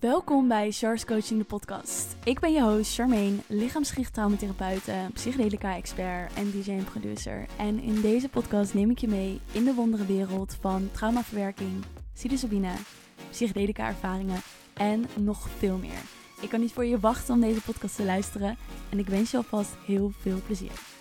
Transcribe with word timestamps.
Welkom 0.00 0.48
bij 0.48 0.70
Char's 0.70 1.04
Coaching, 1.04 1.38
de 1.38 1.44
podcast. 1.46 2.16
Ik 2.24 2.40
ben 2.40 2.52
je 2.52 2.62
host 2.62 2.94
Charmaine, 2.94 3.36
lichaamsgericht 3.46 4.18
psychedelica-expert 5.12 6.34
en 6.34 6.50
DJ 6.50 6.70
en 6.70 6.84
producer. 6.84 7.46
En 7.56 7.80
in 7.80 8.00
deze 8.00 8.28
podcast 8.28 8.74
neem 8.74 8.90
ik 8.90 8.98
je 8.98 9.08
mee 9.08 9.40
in 9.52 9.64
de 9.64 9.74
wondere 9.74 10.06
wereld 10.06 10.56
van 10.60 10.88
traumaverwerking, 10.92 11.84
psilocybine, 12.14 12.72
psychedelica-ervaringen 13.30 14.40
en 14.74 15.04
nog 15.16 15.48
veel 15.58 15.76
meer. 15.76 16.02
Ik 16.40 16.48
kan 16.48 16.60
niet 16.60 16.72
voor 16.72 16.84
je 16.84 17.00
wachten 17.00 17.34
om 17.34 17.40
deze 17.40 17.60
podcast 17.60 17.96
te 17.96 18.04
luisteren 18.04 18.56
en 18.90 18.98
ik 18.98 19.06
wens 19.06 19.30
je 19.30 19.36
alvast 19.36 19.76
heel 19.86 20.12
veel 20.20 20.40
plezier. 20.46 20.93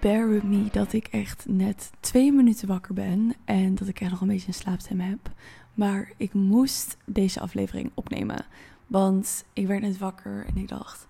Bear 0.00 0.28
with 0.28 0.42
me 0.42 0.68
dat 0.72 0.92
ik 0.92 1.06
echt 1.06 1.44
net 1.48 1.90
twee 2.00 2.32
minuten 2.32 2.68
wakker 2.68 2.94
ben 2.94 3.34
en 3.44 3.74
dat 3.74 3.88
ik 3.88 4.00
echt 4.00 4.10
nog 4.10 4.20
een 4.20 4.28
beetje 4.28 4.48
een 4.48 4.54
slaapstem 4.54 5.00
heb. 5.00 5.30
Maar 5.74 6.12
ik 6.16 6.32
moest 6.32 6.96
deze 7.04 7.40
aflevering 7.40 7.90
opnemen, 7.94 8.46
want 8.86 9.44
ik 9.52 9.66
werd 9.66 9.80
net 9.80 9.98
wakker 9.98 10.46
en 10.46 10.56
ik 10.56 10.68
dacht, 10.68 11.06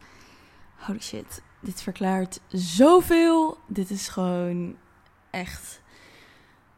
holy 0.76 1.00
shit, 1.00 1.42
dit 1.60 1.82
verklaart 1.82 2.40
zoveel. 2.48 3.58
Dit 3.66 3.90
is 3.90 4.08
gewoon 4.08 4.76
echt 5.30 5.80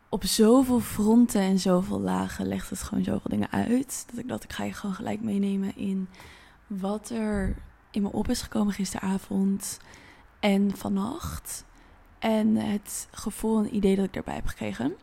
op 0.08 0.24
zoveel 0.24 0.80
fronten 0.80 1.40
en 1.40 1.58
zoveel 1.58 2.00
lagen 2.00 2.46
legt 2.46 2.70
het 2.70 2.82
gewoon 2.82 3.04
zoveel 3.04 3.30
dingen 3.30 3.50
uit. 3.50 4.04
Dat 4.10 4.18
ik 4.18 4.28
dacht, 4.28 4.44
ik 4.44 4.52
ga 4.52 4.64
je 4.64 4.72
gewoon 4.72 4.94
gelijk 4.94 5.20
meenemen 5.20 5.76
in 5.76 6.08
wat 6.66 7.10
er 7.10 7.56
in 7.90 8.02
me 8.02 8.12
op 8.12 8.28
is 8.28 8.42
gekomen 8.42 8.72
gisteravond 8.72 9.78
en 10.40 10.76
vannacht. 10.76 11.64
En 12.23 12.56
het 12.56 13.09
gevoel 13.11 13.59
en 13.59 13.75
idee 13.75 13.97
dat 13.97 14.05
ik 14.05 14.12
daarbij 14.12 14.34
heb 14.34 14.47
gekregen. 14.47 14.95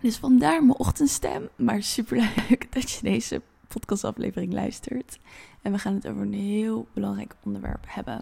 Dus 0.00 0.16
vandaar 0.16 0.64
mijn 0.64 0.78
ochtendstem. 0.78 1.48
Maar 1.56 1.82
super 1.82 2.16
leuk 2.16 2.66
dat 2.74 2.90
je 2.90 3.02
deze 3.02 3.42
podcastaflevering 3.68 4.52
luistert. 4.52 5.18
En 5.62 5.72
we 5.72 5.78
gaan 5.78 5.94
het 5.94 6.08
over 6.08 6.22
een 6.22 6.32
heel 6.32 6.86
belangrijk 6.92 7.34
onderwerp 7.44 7.84
hebben. 7.86 8.20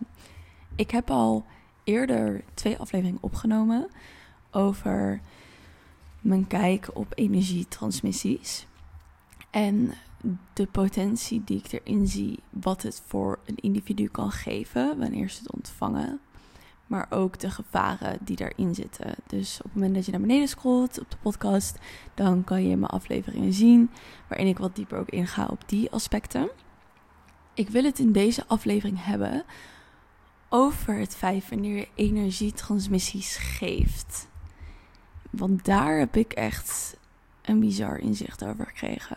Ik 0.76 0.90
heb 0.90 1.10
al 1.10 1.44
eerder 1.84 2.44
twee 2.54 2.76
afleveringen 2.76 3.22
opgenomen 3.22 3.88
over 4.50 5.20
mijn 6.20 6.46
kijk 6.46 6.90
op 6.92 7.12
energietransmissies. 7.14 8.66
En 9.50 9.92
de 10.52 10.66
potentie 10.66 11.44
die 11.44 11.62
ik 11.64 11.72
erin 11.72 12.06
zie, 12.06 12.38
wat 12.50 12.82
het 12.82 13.02
voor 13.06 13.38
een 13.44 13.56
individu 13.56 14.08
kan 14.08 14.30
geven 14.30 14.98
wanneer 14.98 15.30
ze 15.30 15.38
het 15.38 15.52
ontvangen 15.52 16.20
maar 16.90 17.06
ook 17.10 17.38
de 17.38 17.50
gevaren 17.50 18.18
die 18.20 18.36
daarin 18.36 18.74
zitten. 18.74 19.14
Dus 19.26 19.56
op 19.58 19.64
het 19.64 19.74
moment 19.74 19.94
dat 19.94 20.04
je 20.04 20.10
naar 20.10 20.20
beneden 20.20 20.48
scrolt 20.48 21.00
op 21.00 21.10
de 21.10 21.16
podcast, 21.22 21.78
dan 22.14 22.44
kan 22.44 22.68
je 22.68 22.76
mijn 22.76 22.90
afleveringen 22.90 23.52
zien, 23.52 23.90
waarin 24.28 24.46
ik 24.46 24.58
wat 24.58 24.76
dieper 24.76 24.98
ook 24.98 25.08
inga 25.08 25.46
op 25.46 25.62
die 25.66 25.90
aspecten. 25.90 26.50
Ik 27.54 27.68
wil 27.68 27.84
het 27.84 27.98
in 27.98 28.12
deze 28.12 28.44
aflevering 28.46 29.04
hebben 29.04 29.44
over 30.48 30.94
het 30.94 31.16
feit 31.16 31.48
wanneer 31.48 31.76
je 31.76 31.88
energietransmissies 31.94 33.36
geeft. 33.36 34.28
Want 35.30 35.64
daar 35.64 35.98
heb 35.98 36.16
ik 36.16 36.32
echt 36.32 36.96
een 37.42 37.60
bizar 37.60 37.98
inzicht 37.98 38.44
over 38.44 38.66
gekregen. 38.66 39.16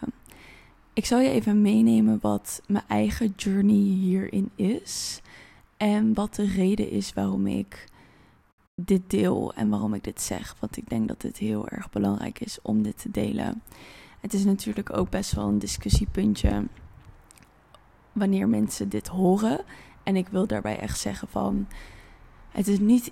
Ik 0.94 1.06
zal 1.06 1.20
je 1.20 1.30
even 1.30 1.62
meenemen 1.62 2.20
wat 2.22 2.62
mijn 2.68 2.86
eigen 2.88 3.34
journey 3.36 3.76
hierin 3.76 4.52
is. 4.56 5.22
En 5.84 6.14
wat 6.14 6.36
de 6.36 6.46
reden 6.46 6.90
is 6.90 7.14
waarom 7.14 7.48
ik 7.48 7.86
dit 8.76 9.10
deel 9.10 9.54
en 9.54 9.70
waarom 9.70 9.94
ik 9.94 10.04
dit 10.04 10.22
zeg. 10.22 10.56
Want 10.60 10.78
ik 10.78 10.90
denk 10.90 11.08
dat 11.08 11.22
het 11.22 11.38
heel 11.38 11.68
erg 11.68 11.90
belangrijk 11.90 12.40
is 12.40 12.60
om 12.62 12.84
dit 12.84 12.98
te 12.98 13.12
delen. 13.12 13.62
Het 14.20 14.34
is 14.34 14.46
natuurlijk 14.46 14.98
ook 14.98 15.10
best 15.10 15.32
wel 15.32 15.48
een 15.48 15.60
discussiepuntje 15.60 16.64
wanneer 18.12 18.48
mensen 18.48 18.90
dit 18.90 19.08
horen. 19.08 19.64
En 20.04 20.16
ik 20.16 20.28
wil 20.28 20.48
daarbij 20.48 20.80
echt 20.80 21.00
zeggen 21.00 21.28
van 21.28 21.68
het 22.50 22.68
is 22.68 22.80
niet 22.80 23.12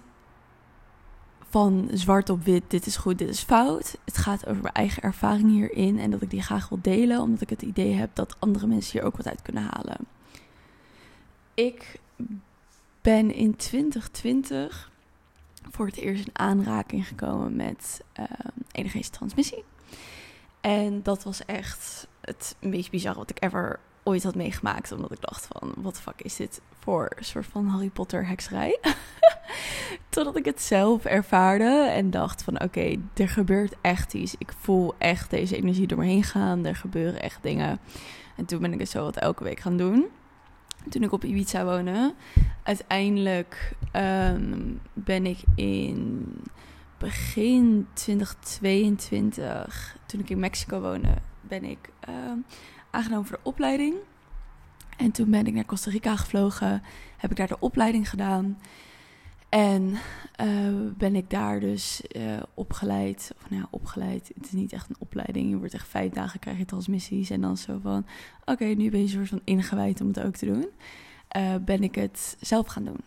van 1.50 1.90
zwart 1.94 2.30
op 2.30 2.44
wit, 2.44 2.64
dit 2.68 2.86
is 2.86 2.98
goed, 2.98 3.18
dit 3.18 3.30
is 3.30 3.44
fout. 3.44 3.98
Het 4.06 4.18
gaat 4.18 4.48
over 4.48 4.62
mijn 4.62 4.74
eigen 4.74 5.04
ervaring 5.04 5.50
hierin 5.50 6.00
en 6.00 6.12
dat 6.12 6.22
ik 6.22 6.30
die 6.30 6.44
graag 6.44 6.70
wil 6.70 6.80
delen, 6.82 7.22
omdat 7.22 7.42
ik 7.42 7.50
het 7.50 7.62
idee 7.62 7.94
heb 7.94 8.10
dat 8.14 8.36
andere 8.40 8.68
mensen 8.68 8.92
hier 8.92 9.08
ook 9.08 9.18
wat 9.18 9.28
uit 9.28 9.42
kunnen 9.42 9.64
halen. 9.64 9.98
Ik 11.54 12.00
ben 13.02 13.34
in 13.34 13.56
2020 13.56 14.92
voor 15.72 15.86
het 15.86 15.98
eerst 15.98 16.26
in 16.26 16.40
aanraking 16.40 17.08
gekomen 17.08 17.56
met 17.56 18.02
uh, 18.74 19.10
transmissie. 19.12 19.64
En 20.62 21.04
dat 21.04 21.24
was 21.24 21.46
echt 21.46 22.08
het 22.22 22.56
meest 22.60 22.92
bizarre 22.92 23.20
wat 23.20 23.30
ik 23.30 23.44
ever 23.44 23.80
ooit 24.04 24.24
had 24.24 24.36
meegemaakt. 24.36 24.92
Omdat 24.92 25.12
ik 25.12 25.22
dacht 25.22 25.48
van, 25.52 25.74
wat 25.78 26.02
fuck 26.02 26.22
is 26.22 26.36
dit 26.36 26.62
voor 26.80 27.12
een 27.16 27.26
soort 27.26 27.46
van 27.46 27.68
Harry 27.68 27.90
Potter 27.90 28.28
hekserij? 28.28 28.80
Totdat 30.10 30.36
ik 30.36 30.46
het 30.46 30.62
zelf 30.62 31.06
ervaarde 31.06 31.90
en 31.90 32.10
dacht 32.10 32.44
van, 32.44 32.62
oké, 32.62 32.96
er 33.14 33.30
gebeurt 33.30 33.76
echt 33.82 34.14
iets. 34.14 34.36
Ik 34.38 34.54
voel 34.60 34.94
echt 34.98 35.30
deze 35.30 35.56
energie 35.56 35.88
door 35.88 35.98
me 35.98 36.06
heen 36.06 36.24
gaan. 36.24 36.66
Er 36.66 36.76
gebeuren 36.76 37.22
echt 37.22 37.44
dingen. 37.44 37.80
En 38.36 38.46
toen 38.46 38.62
ben 38.62 38.74
ik 38.74 38.80
het 38.80 38.90
zo 38.90 39.04
wat 39.04 39.18
elke 39.18 39.44
week 39.44 39.60
gaan 39.60 39.78
doen 39.78 40.08
toen 40.90 41.04
ik 41.04 41.12
op 41.12 41.24
Ibiza 41.24 41.66
woonde. 41.66 42.14
Uiteindelijk 42.64 43.76
um, 43.96 44.82
ben 44.94 45.26
ik 45.26 45.40
in 45.56 46.28
begin 46.98 47.88
2022, 47.94 49.98
toen 50.06 50.20
ik 50.20 50.30
in 50.30 50.40
Mexico 50.40 50.82
woonde, 50.82 51.14
ben 51.42 51.64
ik 51.64 51.90
um, 52.10 52.46
aangenomen 52.92 53.26
voor 53.26 53.38
de 53.38 53.50
opleiding. 53.50 53.96
En 54.98 55.12
toen 55.12 55.30
ben 55.30 55.48
ik 55.48 55.54
naar 55.54 55.66
Costa 55.66 55.92
Rica 55.92 56.16
gevlogen, 56.16 56.84
heb 57.18 57.32
ik 57.32 57.38
daar 57.38 57.48
de 57.48 57.60
opleiding 57.60 58.10
gedaan. 58.10 58.58
En 59.52 59.98
uh, 60.42 60.92
ben 60.98 61.16
ik 61.16 61.30
daar 61.30 61.60
dus 61.60 62.02
uh, 62.16 62.40
opgeleid. 62.54 63.32
Of 63.38 63.50
nou 63.50 63.62
ja, 63.62 63.68
opgeleid. 63.72 64.32
Het 64.36 64.46
is 64.46 64.52
niet 64.52 64.74
echt 64.74 64.90
een 64.90 64.96
opleiding. 65.00 65.50
Je 65.50 65.58
wordt 65.58 65.74
echt 65.74 65.88
vijf 65.88 66.12
dagen 66.12 66.40
krijg 66.40 66.58
je 66.58 66.66
transmissies. 66.66 67.30
En 67.30 67.42
dan 67.42 67.58
zo 67.58 67.80
van: 67.82 68.06
oké, 68.46 68.66
nu 68.66 68.90
ben 68.90 69.02
je 69.02 69.08
soort 69.08 69.28
van 69.28 69.42
ingewijd 69.44 70.02
om 70.02 70.08
het 70.08 70.20
ook 70.20 70.36
te 70.36 70.46
doen. 70.46 70.66
Uh, 71.38 71.56
ben 71.66 71.84
ik 71.84 71.96
het 71.96 72.38
zelf 72.40 72.68
gaan 72.68 72.84
doen. 72.84 73.00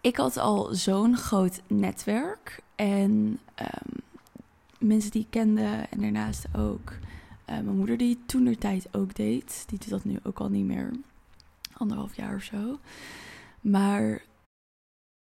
Ik 0.00 0.16
had 0.16 0.36
al 0.36 0.74
zo'n 0.74 1.16
groot 1.16 1.62
netwerk. 1.66 2.62
En 2.74 3.38
um, 3.60 4.00
mensen 4.78 5.10
die 5.10 5.22
ik 5.22 5.30
kende. 5.30 5.86
En 5.90 6.00
daarnaast 6.00 6.46
ook 6.56 6.92
mijn 7.46 7.76
moeder, 7.76 7.96
die 7.96 8.18
toen 8.26 8.44
de 8.44 8.58
tijd 8.58 8.88
ook 8.92 9.14
deed. 9.14 9.64
Die 9.66 9.78
doet 9.78 9.90
dat 9.90 10.04
nu 10.04 10.18
ook 10.22 10.38
al 10.38 10.48
niet 10.48 10.66
meer. 10.66 10.90
Anderhalf 11.72 12.16
jaar 12.16 12.34
of 12.34 12.42
zo. 12.42 12.78
Maar 13.60 14.22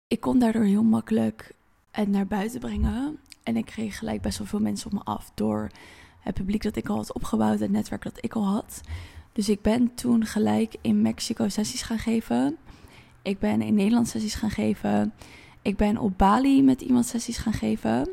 ik 0.09 0.21
kon 0.21 0.39
daardoor 0.39 0.63
heel 0.63 0.83
makkelijk 0.83 1.53
het 1.91 2.09
naar 2.09 2.27
buiten 2.27 2.61
brengen. 2.61 3.19
En 3.43 3.57
ik 3.57 3.65
kreeg 3.65 3.99
gelijk 3.99 4.23
best 4.23 4.39
wel 4.39 4.47
veel 4.47 4.61
mensen 4.61 4.87
op 4.87 4.93
me 4.93 5.05
af 5.05 5.31
door 5.35 5.71
het 6.21 6.35
publiek 6.35 6.63
dat 6.63 6.77
ik 6.77 6.89
al 6.89 6.97
had 6.97 7.13
opgebouwd, 7.13 7.61
het 7.61 7.71
netwerk 7.71 8.03
dat 8.03 8.25
ik 8.25 8.35
al 8.35 8.47
had. 8.47 8.81
Dus 9.33 9.49
ik 9.49 9.63
ben 9.63 9.95
toen 9.95 10.25
gelijk 10.27 10.77
in 10.81 11.03
Mexico 11.03 11.49
sessies 11.49 11.83
gaan 11.83 11.99
geven. 11.99 12.57
Ik 13.23 13.39
ben 13.39 13.63
in 13.63 13.75
Nederland 13.75 14.09
sessies 14.09 14.35
gaan 14.35 14.51
geven. 14.51 15.13
Ik 15.63 15.77
ben 15.77 15.99
op 15.99 16.19
Bali 16.19 16.63
met 16.63 16.81
iemand 16.81 17.07
sessies 17.07 17.39
gaan 17.39 17.53
geven. 17.53 18.09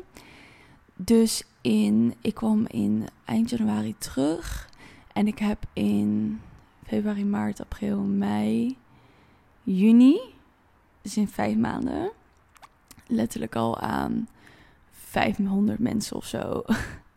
Dus 0.94 1.44
in, 1.60 2.14
ik 2.20 2.34
kwam 2.34 2.66
in 2.66 3.06
eind 3.24 3.50
januari 3.50 3.94
terug. 3.98 4.70
En 5.12 5.26
ik 5.26 5.38
heb 5.38 5.64
in 5.72 6.40
februari, 6.86 7.24
maart, 7.24 7.60
april, 7.60 8.00
mei, 8.00 8.76
juni 9.62 10.35
dus 11.06 11.16
in 11.16 11.28
vijf 11.28 11.56
maanden 11.56 12.10
letterlijk 13.06 13.54
al 13.54 13.78
aan 13.78 14.28
500 14.90 15.78
mensen 15.78 16.16
of 16.16 16.26
zo 16.26 16.64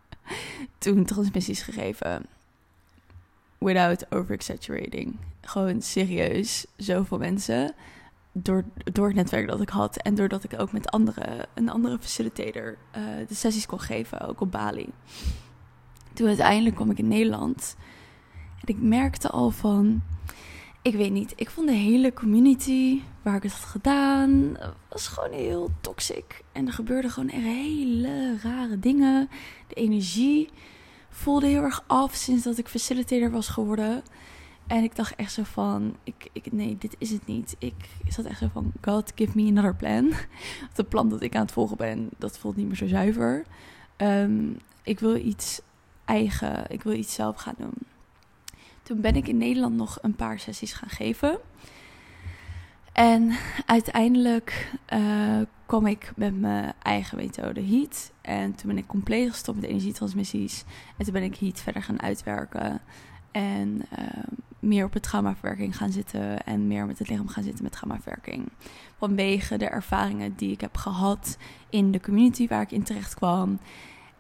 toen 0.78 1.06
transmissies 1.06 1.62
gegeven. 1.62 2.26
Without 3.58 4.12
over-exaggerating. 4.12 5.16
Gewoon 5.42 5.82
serieus, 5.82 6.66
zoveel 6.76 7.18
mensen. 7.18 7.74
Door, 8.32 8.64
door 8.94 9.08
het 9.08 9.16
netwerk 9.16 9.48
dat 9.48 9.62
ik 9.62 9.70
had 9.70 9.98
en 9.98 10.16
doordat 10.16 10.44
ik 10.44 10.60
ook 10.60 10.72
met 10.72 10.90
andere, 10.90 11.48
een 11.54 11.70
andere 11.70 12.00
facilitator 12.00 12.78
uh, 12.98 13.28
de 13.28 13.36
sessies 13.36 13.66
kon 13.66 13.80
geven, 13.80 14.22
ook 14.22 14.42
op 14.42 14.52
Bali. 14.52 14.90
Toen 16.14 16.28
uiteindelijk 16.28 16.76
kwam 16.76 16.92
ik 16.92 17.00
in 17.00 17.08
Nederland 17.08 17.76
en 18.62 18.76
ik 18.76 18.82
merkte 18.82 19.30
al 19.30 19.52
van 19.52 20.02
ik 20.82 20.96
weet 20.96 21.12
niet. 21.12 21.34
Ik 21.36 21.50
vond 21.50 21.68
de 21.68 21.74
hele 21.74 22.14
community 22.14 23.02
waar 23.22 23.36
ik 23.36 23.44
het 23.44 23.52
had 23.52 23.64
gedaan, 23.64 24.58
was 24.90 25.08
gewoon 25.08 25.32
heel 25.32 25.70
toxic. 25.82 26.44
En 26.52 26.68
er 26.68 26.74
gebeurden 26.74 27.12
gewoon 27.12 27.30
hele 27.30 28.38
rare 28.42 28.80
dingen. 28.80 29.30
De 29.68 29.76
energie 29.76 30.50
voelde 31.10 31.48
heel 31.48 31.64
erg 31.64 31.84
af 31.88 32.14
sinds 32.14 32.44
dat 32.44 32.58
ik 32.58 32.68
facilitator 32.68 33.32
was 33.32 33.48
geworden. 33.48 34.04
En 34.68 34.84
ik 34.84 34.96
dacht 34.96 35.16
echt 35.16 35.34
zo 35.34 35.44
van, 35.44 35.96
ik, 36.04 36.30
ik, 36.32 36.52
nee, 36.52 36.78
dit 36.78 36.96
is 36.98 37.10
het 37.10 37.26
niet. 37.26 37.56
Ik 37.60 37.74
zat 38.08 38.26
echt 38.26 38.40
zo 38.40 38.50
van, 38.54 38.72
God, 38.82 39.12
give 39.16 39.32
me 39.36 39.50
another 39.50 39.76
plan. 39.76 40.14
Het 40.76 40.90
plan 40.90 41.10
dat 41.10 41.22
ik 41.22 41.36
aan 41.36 41.42
het 41.42 41.52
volgen 41.52 41.78
ben, 41.78 42.10
dat 42.18 42.38
voelt 42.38 42.56
niet 42.56 42.68
meer 42.68 42.76
zo 42.76 42.88
zuiver. 42.88 43.46
Ehm, 43.96 44.52
ik 44.84 45.00
wil 45.00 45.16
iets 45.16 45.62
eigen, 46.06 46.72
ik 46.72 46.84
wil 46.84 46.94
iets 46.94 47.14
zelf 47.14 47.36
gaan 47.36 47.56
doen. 47.58 47.74
Toen 48.90 49.02
ben 49.02 49.16
ik 49.16 49.28
in 49.28 49.38
Nederland 49.38 49.76
nog 49.76 49.98
een 50.02 50.16
paar 50.16 50.40
sessies 50.40 50.74
gaan 50.74 50.90
geven. 50.90 51.40
En 52.94 53.32
uiteindelijk 53.66 54.72
uh, 54.94 55.42
kwam 55.66 55.86
ik 55.86 56.12
met 56.16 56.40
mijn 56.40 56.74
eigen 56.82 57.18
methode 57.18 57.66
Heat. 57.66 58.12
En 58.22 58.56
toen 58.56 58.68
ben 58.68 58.78
ik 58.78 58.88
compleet 58.88 59.30
gestopt 59.30 59.62
met 59.62 59.70
energietransmissies. 59.70 60.64
En 60.98 61.06
toen 61.06 61.14
ben 61.14 61.24
ik 61.24 61.36
Heat 61.36 61.60
verder 61.60 61.84
gaan 61.84 62.02
uitwerken. 62.02 62.82
En 63.32 63.82
uh, 64.00 64.08
meer 64.60 64.86
op 64.86 64.94
het 64.94 65.04
traumaverwerking 65.04 65.78
gaan 65.78 65.92
zitten. 65.92 66.44
En 66.44 66.68
meer 66.68 66.86
met 66.86 67.00
het 67.00 67.10
lichaam 67.10 67.28
gaan 67.28 67.44
zitten 67.44 67.64
met 67.64 67.72
traumaverwerking. 67.72 68.52
Vanwege 68.98 69.58
de 69.58 69.68
ervaringen 69.68 70.36
die 70.36 70.52
ik 70.52 70.62
heb 70.62 70.78
gehad 70.78 71.38
in 71.70 71.92
de 71.92 72.00
community 72.00 72.48
waar 72.48 72.62
ik 72.62 72.72
in 72.72 72.84
terecht 72.84 73.16
kwam. 73.16 73.60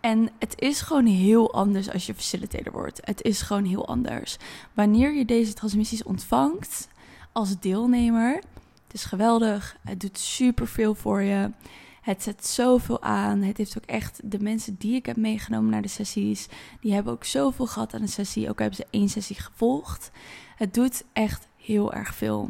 En 0.02 0.30
het 0.40 0.62
is 0.62 0.82
gewoon 0.82 1.06
heel 1.06 1.54
anders 1.54 1.92
als 1.92 2.06
je 2.06 2.14
facilitator 2.14 2.72
wordt. 2.72 3.00
Het 3.04 3.22
is 3.22 3.42
gewoon 3.42 3.66
heel 3.66 3.88
anders. 3.88 4.38
Wanneer 4.74 5.14
je 5.14 5.26
deze 5.26 5.54
transmissies 5.54 6.04
ontvangt 6.04 6.88
als 7.32 7.60
deelnemer, 7.60 8.36
het 8.84 8.94
is 8.94 9.06
geweldig. 9.06 9.78
Het 9.84 10.00
doet 10.00 10.20
superveel 10.20 10.96
voor 10.96 11.22
je. 11.22 11.52
Het 12.02 12.24
zet 12.24 12.48
zoveel 12.48 13.02
aan. 13.02 13.42
Het 13.42 13.58
heeft 13.58 13.78
ook 13.78 13.86
echt 13.86 14.20
de 14.24 14.40
mensen 14.40 14.76
die 14.78 14.96
ik 14.96 15.06
heb 15.06 15.16
meegenomen 15.16 15.70
naar 15.70 15.82
de 15.82 15.88
sessies, 15.88 16.48
die 16.80 16.94
hebben 16.94 17.14
ook 17.14 17.24
zoveel 17.24 17.66
gehad 17.66 17.94
aan 17.94 18.02
de 18.02 18.08
sessie. 18.08 18.50
Ook 18.50 18.60
hebben 18.60 18.78
ze 18.78 18.88
één 18.90 19.10
sessie 19.10 19.36
gevolgd. 19.36 20.12
Het 20.56 20.74
doet 20.74 21.04
echt 21.14 21.48
heel 21.58 21.94
erg 21.94 22.16
veel. 22.16 22.50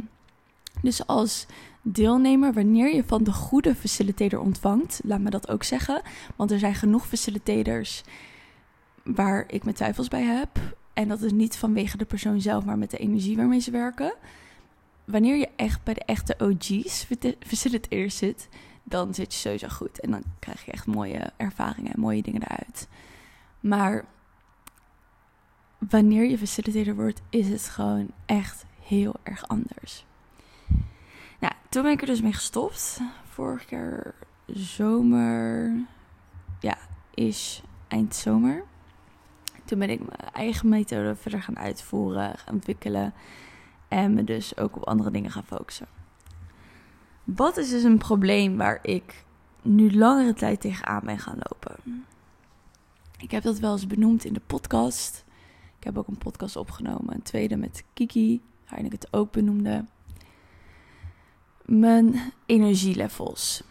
Dus 0.82 1.08
als 1.08 1.46
deelnemer, 1.82 2.54
wanneer 2.54 2.96
je 2.96 3.04
van 3.04 3.24
de 3.24 3.34
goede 3.34 3.76
facilitator 3.76 4.40
ontvangt, 4.40 5.02
laat 5.04 5.20
me 5.20 5.30
dat 5.30 5.50
ook 5.50 5.64
zeggen. 5.64 6.02
Want 6.36 6.52
er 6.52 6.60
zijn 6.60 6.76
genoeg 6.76 7.08
facilitators 7.08 8.04
waar 9.04 9.44
ik 9.48 9.64
mijn 9.64 9.76
twijfels 9.76 10.08
bij 10.08 10.24
heb. 10.24 10.50
En 10.94 11.08
dat 11.08 11.22
is 11.22 11.32
niet 11.32 11.58
vanwege 11.58 11.98
de 11.98 12.06
persoon 12.06 12.42
zelf, 12.42 12.66
maar 12.66 12.78
met 12.78 12.92
de 12.92 12.98
energie 12.98 13.36
waarmee 13.36 13.60
ze 13.60 13.72
werken. 13.72 14.14
Wanneer 15.06 15.36
je 15.36 15.50
echt 15.56 15.84
bij 15.84 15.94
de 15.94 16.04
echte 16.06 16.36
OG's 16.38 17.08
facilitators 17.40 18.18
zit, 18.18 18.50
dan 18.84 19.14
zit 19.14 19.34
je 19.34 19.40
sowieso 19.40 19.68
goed. 19.68 20.00
En 20.00 20.12
dan 20.12 20.24
krijg 20.40 20.66
je 20.66 20.72
echt 20.72 20.86
mooie 20.86 21.32
ervaringen 21.38 21.94
en 21.94 22.00
mooie 22.00 22.22
dingen 22.22 22.44
eruit. 22.44 22.88
Maar 23.60 24.06
wanneer 25.90 26.30
je 26.30 26.38
facilitator 26.38 26.96
wordt, 26.96 27.22
is 27.30 27.48
het 27.48 27.64
gewoon 27.64 28.12
echt 28.26 28.66
heel 28.82 29.16
erg 29.24 29.48
anders. 29.48 30.06
Nou, 31.40 31.54
toen 31.70 31.84
ben 31.84 31.92
ik 31.92 32.02
er 32.02 32.08
dus 32.08 32.22
mee 32.22 32.34
gestopt. 32.34 33.00
Vorig 33.24 33.70
jaar 33.70 34.14
zomer. 34.46 35.74
Ja, 36.60 36.78
is 37.14 37.64
eind 37.88 38.16
zomer. 38.16 38.64
Toen 39.66 39.80
ben 39.80 39.90
ik 39.90 40.00
mijn 40.00 40.34
eigen 40.34 40.70
methode 40.70 41.16
verder 41.16 41.42
gaan 41.42 41.58
uitvoeren, 41.58 42.38
gaan 42.38 42.54
ontwikkelen. 42.54 43.14
En 43.88 44.14
me 44.14 44.24
dus 44.24 44.58
ook 44.58 44.76
op 44.76 44.84
andere 44.84 45.12
dingen 45.12 45.32
gaan 45.32 45.44
focussen. 45.44 45.88
Wat 47.24 47.58
is 47.58 47.70
dus 47.70 47.84
een 47.84 47.98
probleem 47.98 48.58
waar 48.58 48.80
ik 48.82 49.26
nu 49.62 49.94
langere 49.94 50.34
tijd 50.34 50.62
tegenaan 50.62 51.02
ben 51.06 51.20
gaan 51.20 51.38
lopen? 51.38 52.06
Ik 53.18 53.32
heb 53.32 53.44
dat 53.44 53.60
wel 53.60 53.72
eens 53.72 53.88
benoemd 53.88 54.26
in 54.26 54.34
de 54.34 54.42
podcast. 54.48 55.26
Ik 55.78 55.84
heb 55.84 55.98
ook 55.98 56.08
een 56.08 56.18
podcast 56.18 56.56
opgenomen, 56.56 57.14
een 57.14 57.22
tweede 57.22 57.58
met 57.58 57.84
Kiki, 57.94 58.42
waarin 58.68 58.86
ik 58.86 58.92
het 58.92 59.14
ook 59.14 59.32
benoemde. 59.32 59.86
Mijn 61.70 62.34
energielevels. 62.46 63.64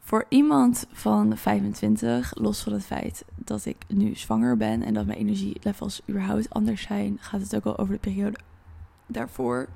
Voor 0.00 0.26
iemand 0.28 0.86
van 0.92 1.36
25, 1.36 2.32
los 2.34 2.62
van 2.62 2.72
het 2.72 2.84
feit 2.84 3.24
dat 3.36 3.64
ik 3.64 3.76
nu 3.88 4.14
zwanger 4.14 4.56
ben 4.56 4.82
en 4.82 4.94
dat 4.94 5.06
mijn 5.06 5.18
energielevels 5.18 6.00
überhaupt 6.08 6.50
anders 6.50 6.82
zijn, 6.82 7.16
gaat 7.20 7.40
het 7.40 7.56
ook 7.56 7.64
al 7.64 7.78
over 7.78 7.94
de 7.94 8.00
periode 8.00 8.38
daarvoor 9.06 9.68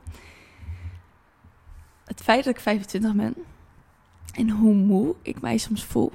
het 2.05 2.23
feit 2.23 2.45
dat 2.45 2.55
ik 2.55 2.61
25 2.61 3.15
ben 3.15 3.35
en 4.35 4.51
hoe 4.51 4.75
moe 4.75 5.15
ik 5.23 5.41
mij 5.41 5.59
soms 5.59 5.85
voel. 5.85 6.13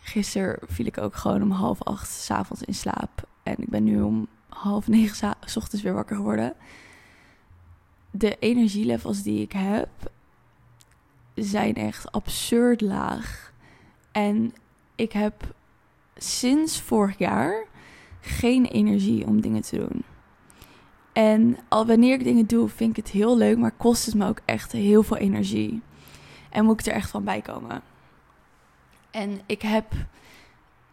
Gisteren 0.00 0.58
viel 0.66 0.86
ik 0.86 0.98
ook 0.98 1.14
gewoon 1.14 1.42
om 1.42 1.50
half 1.50 1.82
acht 1.82 2.10
s'avonds 2.10 2.62
in 2.62 2.74
slaap. 2.74 3.28
En 3.42 3.56
ik 3.58 3.68
ben 3.68 3.84
nu 3.84 4.00
om 4.00 4.28
half 4.48 4.86
negen 4.86 5.36
s 5.44 5.56
ochtends 5.56 5.84
weer 5.84 5.94
wakker 5.94 6.16
geworden. 6.16 6.54
De 8.18 8.36
energielevels 8.38 9.22
die 9.22 9.42
ik 9.42 9.52
heb 9.52 9.88
zijn 11.34 11.74
echt 11.74 12.12
absurd 12.12 12.80
laag. 12.80 13.52
En 14.12 14.54
ik 14.94 15.12
heb 15.12 15.54
sinds 16.16 16.80
vorig 16.80 17.18
jaar 17.18 17.64
geen 18.20 18.64
energie 18.64 19.26
om 19.26 19.40
dingen 19.40 19.62
te 19.62 19.76
doen. 19.76 20.04
En 21.12 21.58
al 21.68 21.86
wanneer 21.86 22.14
ik 22.14 22.24
dingen 22.24 22.46
doe, 22.46 22.68
vind 22.68 22.90
ik 22.90 23.04
het 23.04 23.14
heel 23.14 23.36
leuk, 23.36 23.58
maar 23.58 23.70
kost 23.70 24.06
het 24.06 24.14
me 24.14 24.26
ook 24.26 24.40
echt 24.44 24.72
heel 24.72 25.02
veel 25.02 25.16
energie. 25.16 25.82
En 26.50 26.64
moet 26.64 26.80
ik 26.80 26.86
er 26.86 26.92
echt 26.92 27.10
van 27.10 27.24
bijkomen. 27.24 27.82
En 29.10 29.40
ik 29.46 29.62
heb, 29.62 29.92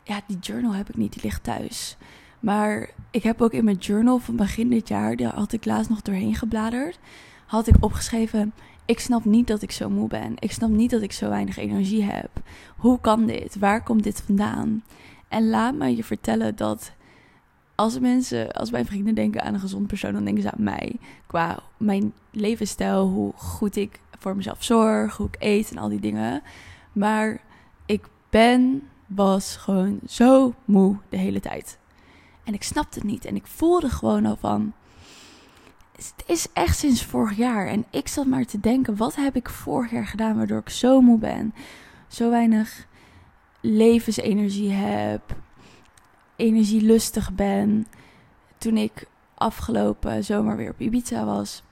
ja, 0.03 0.21
die 0.27 0.39
journal 0.39 0.73
heb 0.73 0.89
ik 0.89 0.95
niet, 0.95 1.13
die 1.13 1.23
ligt 1.23 1.43
thuis. 1.43 1.97
Maar 2.43 2.89
ik 3.11 3.23
heb 3.23 3.41
ook 3.41 3.51
in 3.53 3.63
mijn 3.63 3.77
journal 3.77 4.19
van 4.19 4.35
begin 4.35 4.69
dit 4.69 4.87
jaar, 4.87 5.15
daar 5.15 5.35
had 5.35 5.53
ik 5.53 5.65
laatst 5.65 5.89
nog 5.89 6.01
doorheen 6.01 6.35
gebladerd, 6.35 6.99
had 7.45 7.67
ik 7.67 7.75
opgeschreven: 7.79 8.53
Ik 8.85 8.99
snap 8.99 9.25
niet 9.25 9.47
dat 9.47 9.61
ik 9.61 9.71
zo 9.71 9.89
moe 9.89 10.07
ben. 10.07 10.33
Ik 10.39 10.51
snap 10.51 10.69
niet 10.69 10.89
dat 10.89 11.01
ik 11.01 11.11
zo 11.11 11.29
weinig 11.29 11.57
energie 11.57 12.03
heb. 12.03 12.29
Hoe 12.77 12.99
kan 12.99 13.25
dit? 13.25 13.59
Waar 13.59 13.83
komt 13.83 14.03
dit 14.03 14.21
vandaan? 14.21 14.83
En 15.27 15.49
laat 15.49 15.75
me 15.75 15.95
je 15.95 16.03
vertellen 16.03 16.55
dat 16.55 16.91
als 17.75 17.99
mensen, 17.99 18.51
als 18.51 18.71
mijn 18.71 18.85
vrienden 18.85 19.15
denken 19.15 19.43
aan 19.43 19.53
een 19.53 19.59
gezond 19.59 19.87
persoon, 19.87 20.13
dan 20.13 20.25
denken 20.25 20.43
ze 20.43 20.51
aan 20.51 20.63
mij. 20.63 20.95
Qua 21.27 21.59
mijn 21.77 22.13
levensstijl, 22.31 23.07
hoe 23.07 23.33
goed 23.35 23.75
ik 23.75 23.99
voor 24.19 24.35
mezelf 24.35 24.63
zorg, 24.63 25.17
hoe 25.17 25.27
ik 25.27 25.35
eet 25.39 25.71
en 25.71 25.77
al 25.77 25.89
die 25.89 25.99
dingen. 25.99 26.41
Maar 26.93 27.41
ik 27.85 28.05
ben, 28.29 28.87
was 29.07 29.55
gewoon 29.55 29.99
zo 30.07 30.53
moe 30.65 30.97
de 31.09 31.17
hele 31.17 31.39
tijd. 31.39 31.81
En 32.43 32.53
ik 32.53 32.63
snapte 32.63 32.99
het 32.99 33.07
niet. 33.07 33.25
En 33.25 33.35
ik 33.35 33.47
voelde 33.47 33.89
gewoon 33.89 34.25
al 34.25 34.35
van. 34.35 34.73
Het 35.95 36.23
is 36.25 36.47
echt 36.53 36.77
sinds 36.77 37.05
vorig 37.05 37.37
jaar. 37.37 37.67
En 37.67 37.85
ik 37.89 38.07
zat 38.07 38.25
maar 38.25 38.45
te 38.45 38.59
denken: 38.59 38.97
wat 38.97 39.15
heb 39.15 39.35
ik 39.35 39.49
vorig 39.49 39.91
jaar 39.91 40.07
gedaan 40.07 40.35
waardoor 40.35 40.59
ik 40.59 40.69
zo 40.69 41.01
moe 41.01 41.17
ben? 41.19 41.53
Zo 42.07 42.29
weinig 42.29 42.87
levensenergie 43.61 44.71
heb 44.71 45.35
energielustig 46.35 47.33
ben. 47.33 47.87
Toen 48.57 48.77
ik 48.77 49.07
afgelopen 49.35 50.23
zomer 50.23 50.57
weer 50.57 50.69
op 50.69 50.79
Ibiza 50.79 51.25
was. 51.25 51.63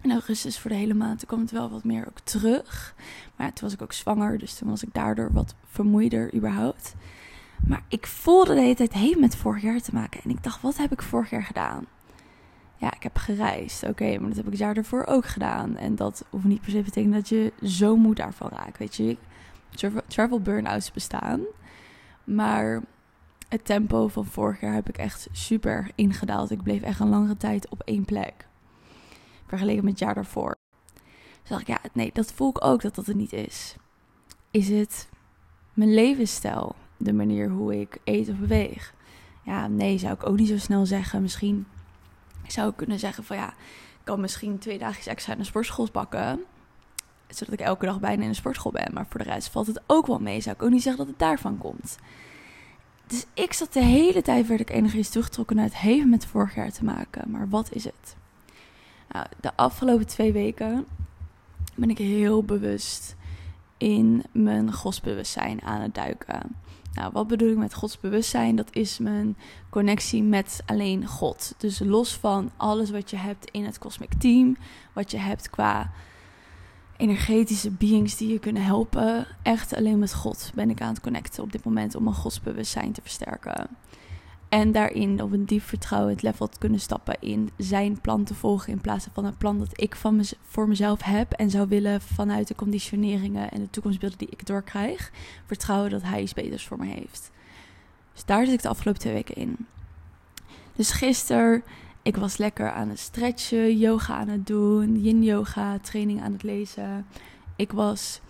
In 0.00 0.12
augustus 0.12 0.58
voor 0.58 0.70
de 0.70 0.76
hele 0.76 0.94
maand. 0.94 1.18
Toen 1.18 1.28
kwam 1.28 1.40
het 1.40 1.50
wel 1.50 1.70
wat 1.70 1.84
meer 1.84 2.06
ook 2.08 2.20
terug. 2.20 2.94
Maar 3.36 3.52
toen 3.52 3.64
was 3.64 3.72
ik 3.72 3.82
ook 3.82 3.92
zwanger. 3.92 4.38
Dus 4.38 4.54
toen 4.54 4.68
was 4.68 4.82
ik 4.82 4.94
daardoor 4.94 5.32
wat 5.32 5.54
vermoeider 5.66 6.34
überhaupt. 6.34 6.94
Maar 7.66 7.82
ik 7.88 8.06
voelde 8.06 8.54
de 8.54 8.60
hele 8.60 8.74
tijd 8.74 8.92
heen 8.92 9.20
met 9.20 9.36
vorig 9.36 9.62
jaar 9.62 9.80
te 9.80 9.94
maken. 9.94 10.20
En 10.24 10.30
ik 10.30 10.42
dacht, 10.42 10.60
wat 10.60 10.76
heb 10.76 10.92
ik 10.92 11.02
vorig 11.02 11.30
jaar 11.30 11.42
gedaan? 11.42 11.86
Ja, 12.76 12.94
ik 12.94 13.02
heb 13.02 13.16
gereisd. 13.16 13.82
Oké, 13.82 14.18
maar 14.18 14.28
dat 14.28 14.36
heb 14.36 14.44
ik 14.44 14.50
het 14.50 14.60
jaar 14.60 14.76
ervoor 14.76 15.04
ook 15.06 15.26
gedaan. 15.26 15.76
En 15.76 15.94
dat 15.94 16.24
hoeft 16.30 16.44
niet 16.44 16.60
per 16.60 16.70
se 16.70 16.76
te 16.76 16.82
betekenen 16.82 17.18
dat 17.18 17.28
je 17.28 17.52
zo 17.62 17.96
moe 17.96 18.14
daarvan 18.14 18.48
raakt. 18.48 18.78
Weet 18.78 18.96
je, 18.96 19.16
travel 20.06 20.40
burn-outs 20.40 20.92
bestaan. 20.92 21.40
Maar 22.24 22.82
het 23.48 23.64
tempo 23.64 24.08
van 24.08 24.24
vorig 24.24 24.60
jaar 24.60 24.74
heb 24.74 24.88
ik 24.88 24.98
echt 24.98 25.28
super 25.32 25.90
ingedaald. 25.94 26.50
Ik 26.50 26.62
bleef 26.62 26.82
echt 26.82 27.00
een 27.00 27.08
langere 27.08 27.36
tijd 27.36 27.68
op 27.68 27.82
één 27.84 28.04
plek. 28.04 28.46
Vergeleken 29.46 29.84
met 29.84 29.92
het 29.92 30.02
jaar 30.02 30.14
daarvoor. 30.14 30.56
Dus 31.40 31.48
dacht 31.48 31.60
ik, 31.60 31.68
ja, 31.68 31.78
nee, 31.92 32.10
dat 32.12 32.32
voel 32.32 32.48
ik 32.48 32.64
ook 32.64 32.82
dat 32.82 32.94
dat 32.94 33.06
het 33.06 33.16
niet 33.16 33.32
is. 33.32 33.76
Is 34.50 34.68
het 34.68 35.08
mijn 35.74 35.94
levensstijl? 35.94 36.74
De 36.96 37.12
manier 37.12 37.48
hoe 37.48 37.80
ik 37.80 37.98
eet 38.04 38.28
of 38.28 38.36
beweeg? 38.36 38.94
Ja, 39.42 39.66
nee, 39.66 39.98
zou 39.98 40.14
ik 40.14 40.26
ook 40.26 40.36
niet 40.36 40.48
zo 40.48 40.58
snel 40.58 40.86
zeggen. 40.86 41.22
Misschien 41.22 41.66
zou 42.46 42.68
ik 42.70 42.76
kunnen 42.76 42.98
zeggen 42.98 43.24
van 43.24 43.36
ja, 43.36 43.48
ik 43.48 44.04
kan 44.04 44.20
misschien 44.20 44.58
twee 44.58 44.78
dagjes 44.78 45.06
extra 45.06 45.32
in 45.32 45.38
de 45.38 45.44
sportschool 45.44 45.88
bakken. 45.92 46.40
Zodat 47.28 47.54
ik 47.54 47.60
elke 47.60 47.86
dag 47.86 48.00
bijna 48.00 48.22
in 48.22 48.28
de 48.28 48.34
sportschool 48.34 48.72
ben. 48.72 48.90
Maar 48.92 49.06
voor 49.08 49.22
de 49.22 49.30
rest 49.30 49.48
valt 49.48 49.66
het 49.66 49.80
ook 49.86 50.06
wel 50.06 50.18
mee. 50.18 50.40
Zou 50.40 50.56
ik 50.56 50.62
ook 50.62 50.70
niet 50.70 50.82
zeggen 50.82 51.04
dat 51.04 51.10
het 51.10 51.20
daarvan 51.20 51.58
komt. 51.58 51.96
Dus 53.06 53.26
ik 53.34 53.52
zat 53.52 53.72
de 53.72 53.82
hele 53.82 54.22
tijd, 54.22 54.46
werd 54.46 54.60
ik 54.60 54.70
enigszins 54.70 55.08
teruggetrokken 55.08 55.56
naar 55.56 55.64
het 55.64 55.76
heeft 55.76 56.06
met 56.06 56.26
vorig 56.26 56.54
jaar 56.54 56.72
te 56.72 56.84
maken. 56.84 57.30
Maar 57.30 57.48
wat 57.48 57.72
is 57.72 57.84
het? 57.84 58.16
Nou, 59.08 59.26
de 59.40 59.56
afgelopen 59.56 60.06
twee 60.06 60.32
weken 60.32 60.86
ben 61.74 61.90
ik 61.90 61.98
heel 61.98 62.42
bewust 62.42 63.16
in 63.76 64.24
mijn 64.32 64.72
godsbewustzijn 64.72 65.62
aan 65.62 65.80
het 65.80 65.94
duiken. 65.94 66.56
Nou, 66.96 67.10
wat 67.12 67.26
bedoel 67.26 67.50
ik 67.50 67.56
met 67.56 67.74
godsbewustzijn? 67.74 68.56
Dat 68.56 68.68
is 68.72 68.98
mijn 68.98 69.36
connectie 69.70 70.22
met 70.22 70.62
alleen 70.66 71.06
God. 71.06 71.54
Dus 71.58 71.78
los 71.78 72.16
van 72.16 72.50
alles 72.56 72.90
wat 72.90 73.10
je 73.10 73.16
hebt 73.16 73.50
in 73.50 73.64
het 73.64 73.78
cosmic 73.78 74.14
team, 74.18 74.56
wat 74.92 75.10
je 75.10 75.18
hebt 75.18 75.50
qua 75.50 75.90
energetische 76.96 77.70
beings 77.70 78.16
die 78.16 78.32
je 78.32 78.38
kunnen 78.38 78.62
helpen. 78.62 79.26
Echt 79.42 79.74
alleen 79.74 79.98
met 79.98 80.14
God 80.14 80.50
ben 80.54 80.70
ik 80.70 80.80
aan 80.80 80.88
het 80.92 81.00
connecten 81.00 81.42
op 81.42 81.52
dit 81.52 81.64
moment 81.64 81.94
om 81.94 82.02
mijn 82.02 82.16
godsbewustzijn 82.16 82.92
te 82.92 83.00
versterken. 83.02 83.66
En 84.48 84.72
daarin 84.72 85.22
op 85.22 85.32
een 85.32 85.44
diep 85.44 85.62
vertrouwen 85.62 86.12
het 86.12 86.22
level 86.22 86.48
te 86.48 86.58
kunnen 86.58 86.80
stappen 86.80 87.16
in 87.20 87.50
zijn 87.56 88.00
plan 88.00 88.24
te 88.24 88.34
volgen. 88.34 88.72
In 88.72 88.80
plaats 88.80 89.06
van 89.12 89.24
het 89.24 89.38
plan 89.38 89.58
dat 89.58 89.80
ik 89.80 89.96
van 89.96 90.24
voor 90.42 90.68
mezelf 90.68 91.02
heb 91.02 91.32
en 91.32 91.50
zou 91.50 91.68
willen 91.68 92.00
vanuit 92.00 92.48
de 92.48 92.54
conditioneringen 92.54 93.50
en 93.50 93.60
de 93.60 93.70
toekomstbeelden 93.70 94.18
die 94.18 94.30
ik 94.30 94.46
doorkrijg. 94.46 95.10
Vertrouwen 95.46 95.90
dat 95.90 96.02
hij 96.02 96.22
iets 96.22 96.34
beters 96.34 96.66
voor 96.66 96.78
me 96.78 96.86
heeft. 96.86 97.30
Dus 98.12 98.24
daar 98.24 98.44
zit 98.44 98.54
ik 98.54 98.62
de 98.62 98.68
afgelopen 98.68 99.00
twee 99.00 99.12
weken 99.12 99.34
in. 99.34 99.56
Dus 100.74 100.90
gisteren, 100.90 101.62
ik 102.02 102.16
was 102.16 102.36
lekker 102.36 102.70
aan 102.70 102.88
het 102.88 102.98
stretchen, 102.98 103.78
yoga 103.78 104.16
aan 104.16 104.28
het 104.28 104.46
doen, 104.46 105.00
yin 105.00 105.22
yoga, 105.22 105.78
training 105.78 106.22
aan 106.22 106.32
het 106.32 106.42
lezen. 106.42 107.06
Ik 107.56 107.72
was 107.72 108.20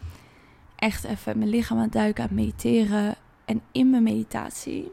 echt 0.76 1.04
even 1.04 1.38
mijn 1.38 1.50
lichaam 1.50 1.76
aan 1.76 1.84
het 1.84 1.92
duiken, 1.92 2.22
aan 2.22 2.28
het 2.28 2.38
mediteren. 2.38 3.14
En 3.44 3.60
in 3.72 3.90
mijn 3.90 4.02
meditatie 4.02 4.92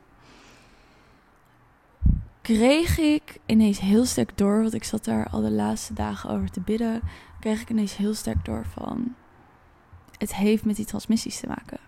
kreeg 2.43 2.97
ik 2.97 3.39
ineens 3.45 3.79
heel 3.79 4.05
sterk 4.05 4.37
door, 4.37 4.61
want 4.61 4.73
ik 4.73 4.83
zat 4.83 5.03
daar 5.03 5.29
al 5.29 5.41
de 5.41 5.51
laatste 5.51 5.93
dagen 5.93 6.29
over 6.29 6.51
te 6.51 6.59
bidden, 6.61 7.01
kreeg 7.39 7.61
ik 7.61 7.69
ineens 7.69 7.97
heel 7.97 8.13
sterk 8.13 8.45
door 8.45 8.65
van 8.65 9.15
het 10.17 10.35
heeft 10.35 10.65
met 10.65 10.75
die 10.75 10.85
transmissies 10.85 11.39
te 11.39 11.47
maken. 11.47 11.79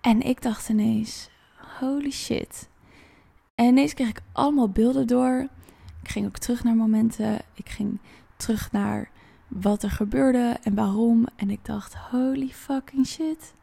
En 0.00 0.22
ik 0.22 0.42
dacht 0.42 0.68
ineens, 0.68 1.30
holy 1.78 2.10
shit. 2.10 2.68
En 3.54 3.64
ineens 3.64 3.94
kreeg 3.94 4.08
ik 4.08 4.20
allemaal 4.32 4.68
beelden 4.68 5.06
door. 5.06 5.48
Ik 6.02 6.08
ging 6.08 6.26
ook 6.26 6.38
terug 6.38 6.64
naar 6.64 6.74
momenten. 6.74 7.40
Ik 7.54 7.68
ging 7.68 8.00
terug 8.36 8.72
naar 8.72 9.10
wat 9.48 9.82
er 9.82 9.90
gebeurde 9.90 10.56
en 10.62 10.74
waarom. 10.74 11.26
En 11.36 11.50
ik 11.50 11.64
dacht, 11.64 11.94
holy 11.94 12.48
fucking 12.48 13.06
shit. 13.06 13.54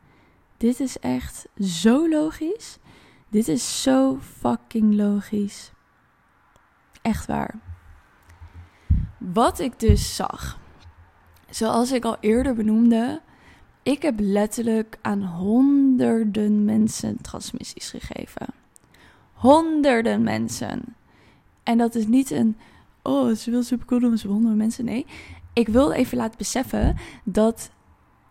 Dit 0.58 0.80
is 0.80 1.00
echt 1.00 1.48
zo 1.60 2.10
logisch. 2.10 2.78
Dit 3.34 3.48
is 3.48 3.82
zo 3.82 4.18
fucking 4.22 4.94
logisch. 4.94 5.72
Echt 7.02 7.26
waar. 7.26 7.60
Wat 9.18 9.60
ik 9.60 9.80
dus 9.80 10.16
zag. 10.16 10.60
Zoals 11.50 11.92
ik 11.92 12.06
al 12.06 12.18
eerder 12.20 12.56
benoemde. 12.56 13.22
Ik 13.84 14.02
heb 14.02 14.16
letterlijk 14.18 14.98
aan 15.02 15.24
honderden 15.24 16.66
mensen 16.66 17.22
transmissies 17.22 17.90
gegeven. 17.90 18.48
Honderden 19.34 20.24
mensen. 20.24 20.96
En 21.64 21.78
dat 21.78 21.96
is 21.96 22.08
niet 22.08 22.32
een. 22.32 22.58
Oh, 23.02 23.30
is 23.30 23.46
wel 23.46 23.64
super 23.64 23.86
cool 23.86 24.00
doen 24.00 24.18
ze 24.18 24.28
honderden 24.28 24.58
mensen. 24.58 24.86
Nee. 24.86 25.06
Ik 25.54 25.68
wil 25.68 25.92
even 25.92 26.18
laten 26.18 26.38
beseffen 26.38 26.98
dat 27.24 27.72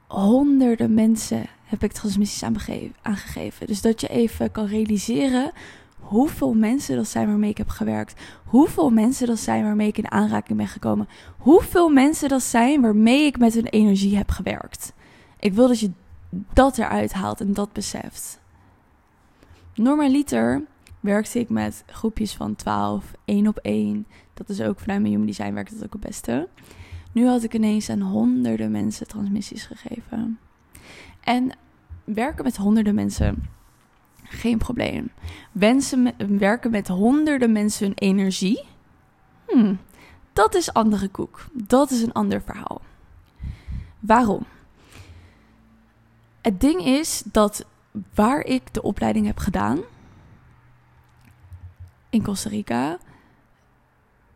honderden 0.07 0.95
mensen 0.95 1.47
heb 1.73 1.83
ik 1.83 1.93
transmissies 1.93 2.43
aangegeven. 3.03 3.67
Dus 3.67 3.81
dat 3.81 4.01
je 4.01 4.09
even 4.09 4.51
kan 4.51 4.67
realiseren 4.67 5.53
hoeveel 5.99 6.55
mensen 6.55 6.97
dat 6.97 7.09
zijn 7.09 7.27
waarmee 7.27 7.51
ik 7.51 7.59
heb 7.59 7.69
gewerkt. 7.69 8.21
Hoeveel 8.45 8.91
mensen 8.91 9.27
dat 9.27 9.39
zijn 9.39 9.63
waarmee 9.63 9.89
ik 9.89 9.99
in 9.99 10.11
aanraking 10.11 10.59
ben 10.59 10.69
gekomen. 10.69 11.09
Hoeveel 11.39 11.89
mensen 11.89 12.29
dat 12.29 12.43
zijn 12.43 12.81
waarmee 12.81 13.25
ik 13.25 13.39
met 13.39 13.55
hun 13.55 13.67
energie 13.67 14.17
heb 14.17 14.31
gewerkt. 14.31 14.93
Ik 15.39 15.53
wil 15.53 15.69
dat 15.69 15.81
je 15.81 15.91
dat 16.53 16.79
eruit 16.79 17.13
haalt 17.13 17.41
en 17.41 17.53
dat 17.53 17.73
beseft. 17.73 18.41
Normaliter 19.75 20.63
werkte 21.01 21.39
ik 21.39 21.49
met 21.49 21.85
groepjes 21.87 22.35
van 22.35 22.55
12, 22.55 23.13
één 23.25 23.47
op 23.47 23.59
één. 23.59 24.07
Dat 24.35 24.49
is 24.49 24.61
ook 24.61 24.81
vanuit 24.81 25.01
mijn 25.01 25.13
human 25.13 25.27
design 25.27 25.53
werkt 25.53 25.75
dat 25.75 25.85
ook 25.85 25.93
het 25.93 26.03
beste. 26.03 26.49
Nu 27.13 27.27
had 27.27 27.43
ik 27.43 27.55
ineens 27.55 27.91
aan 27.91 28.01
honderden 28.01 28.71
mensen 28.71 29.07
transmissies 29.09 29.67
gegeven. 29.67 30.39
En 31.25 31.53
werken 32.05 32.45
met 32.45 32.57
honderden 32.57 32.95
mensen, 32.95 33.49
geen 34.23 34.59
probleem. 34.59 35.11
Wensen 35.53 36.15
werken 36.39 36.71
met 36.71 36.89
honderden 36.89 37.53
mensen 37.53 37.87
hun 37.87 37.97
energie, 37.97 38.65
hmm, 39.49 39.79
dat 40.33 40.55
is 40.55 40.73
andere 40.73 41.09
koek. 41.09 41.47
Dat 41.53 41.91
is 41.91 42.03
een 42.03 42.13
ander 42.13 42.43
verhaal. 42.43 42.81
Waarom? 44.01 44.47
Het 46.41 46.61
ding 46.61 46.85
is 46.85 47.23
dat 47.25 47.65
waar 48.15 48.41
ik 48.41 48.75
de 48.75 48.83
opleiding 48.83 49.27
heb 49.27 49.39
gedaan 49.39 49.81
in 52.11 52.23
Costa 52.23 52.49
Rica, 52.49 52.99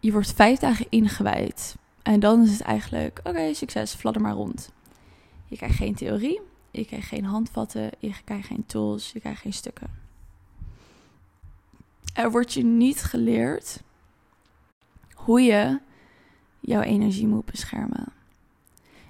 je 0.00 0.12
wordt 0.12 0.32
vijf 0.32 0.58
dagen 0.58 0.86
ingewijd. 0.88 1.76
En 2.02 2.20
dan 2.20 2.42
is 2.42 2.50
het 2.50 2.60
eigenlijk, 2.60 3.20
oké, 3.24 3.54
succes, 3.54 3.94
fladder 3.94 4.22
maar 4.22 4.32
rond. 4.32 4.72
Je 5.46 5.56
krijgt 5.56 5.76
geen 5.76 5.94
theorie, 5.94 6.40
je 6.76 6.84
krijgt 6.84 7.08
geen 7.08 7.24
handvatten, 7.24 7.90
je 7.98 8.12
krijgt 8.24 8.46
geen 8.46 8.66
tools, 8.66 9.12
je 9.12 9.20
krijgt 9.20 9.40
geen 9.40 9.52
stukken. 9.52 9.90
Er 12.14 12.30
wordt 12.30 12.52
je 12.52 12.64
niet 12.64 13.02
geleerd 13.02 13.82
hoe 15.14 15.40
je 15.40 15.80
jouw 16.60 16.80
energie 16.80 17.26
moet 17.26 17.44
beschermen. 17.44 18.12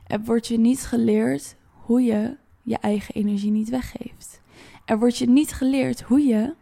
Er 0.06 0.24
wordt 0.24 0.46
je 0.46 0.58
niet 0.58 0.80
geleerd 0.80 1.56
hoe 1.72 2.02
je 2.02 2.36
je 2.62 2.78
eigen 2.78 3.14
energie 3.14 3.50
niet 3.50 3.68
weggeeft. 3.68 4.40
Er 4.84 4.98
wordt 4.98 5.18
je 5.18 5.28
niet 5.28 5.52
geleerd 5.52 6.02
hoe 6.02 6.20
je 6.20 6.54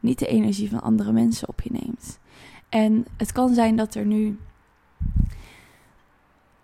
niet 0.00 0.18
de 0.18 0.26
energie 0.26 0.70
van 0.70 0.80
andere 0.82 1.12
mensen 1.12 1.48
op 1.48 1.60
je 1.60 1.70
neemt. 1.72 2.18
En 2.68 3.06
het 3.16 3.32
kan 3.32 3.54
zijn 3.54 3.76
dat 3.76 3.94
er 3.94 4.06
nu 4.06 4.38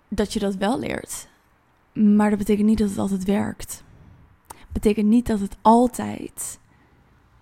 dat 0.09 0.33
je 0.33 0.39
dat 0.39 0.55
wel 0.55 0.79
leert. 0.79 1.29
Maar 1.93 2.31
dat 2.31 2.39
betekent 2.39 2.67
niet 2.67 2.79
dat 2.79 2.89
het 2.89 2.99
altijd 2.99 3.25
werkt. 3.25 3.85
Betekent 4.73 5.07
niet 5.07 5.27
dat 5.27 5.41
het 5.41 5.57
altijd, 5.63 6.61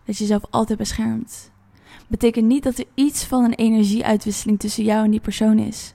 dat 0.04 0.16
je 0.16 0.22
jezelf 0.22 0.44
altijd 0.50 0.78
beschermt. 0.78 1.50
Betekent 2.06 2.46
niet 2.46 2.62
dat 2.62 2.78
er 2.78 2.86
iets 2.94 3.24
van 3.24 3.44
een 3.44 3.54
energieuitwisseling 3.54 4.58
tussen 4.58 4.84
jou 4.84 5.04
en 5.04 5.10
die 5.10 5.20
persoon 5.20 5.58
is. 5.58 5.94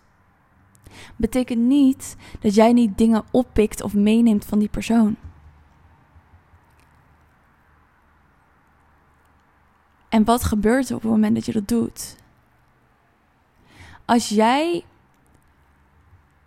Betekent 1.16 1.62
niet 1.62 2.16
dat 2.40 2.56
jij 2.56 2.74
niet 2.74 2.98
dingen 2.98 3.24
oppikt 3.32 3.82
of 3.82 3.94
meeneemt 3.94 4.46
van 4.46 4.60
die 4.60 4.70
persoon. 4.70 5.16
En 10.10 10.24
wat 10.24 10.44
gebeurt 10.44 10.90
er 10.90 10.96
op 10.96 11.02
het 11.02 11.12
moment 11.12 11.36
dat 11.36 11.46
je 11.46 11.52
dat 11.52 11.68
doet? 11.68 12.16
Als 14.06 14.30
jij, 14.30 14.86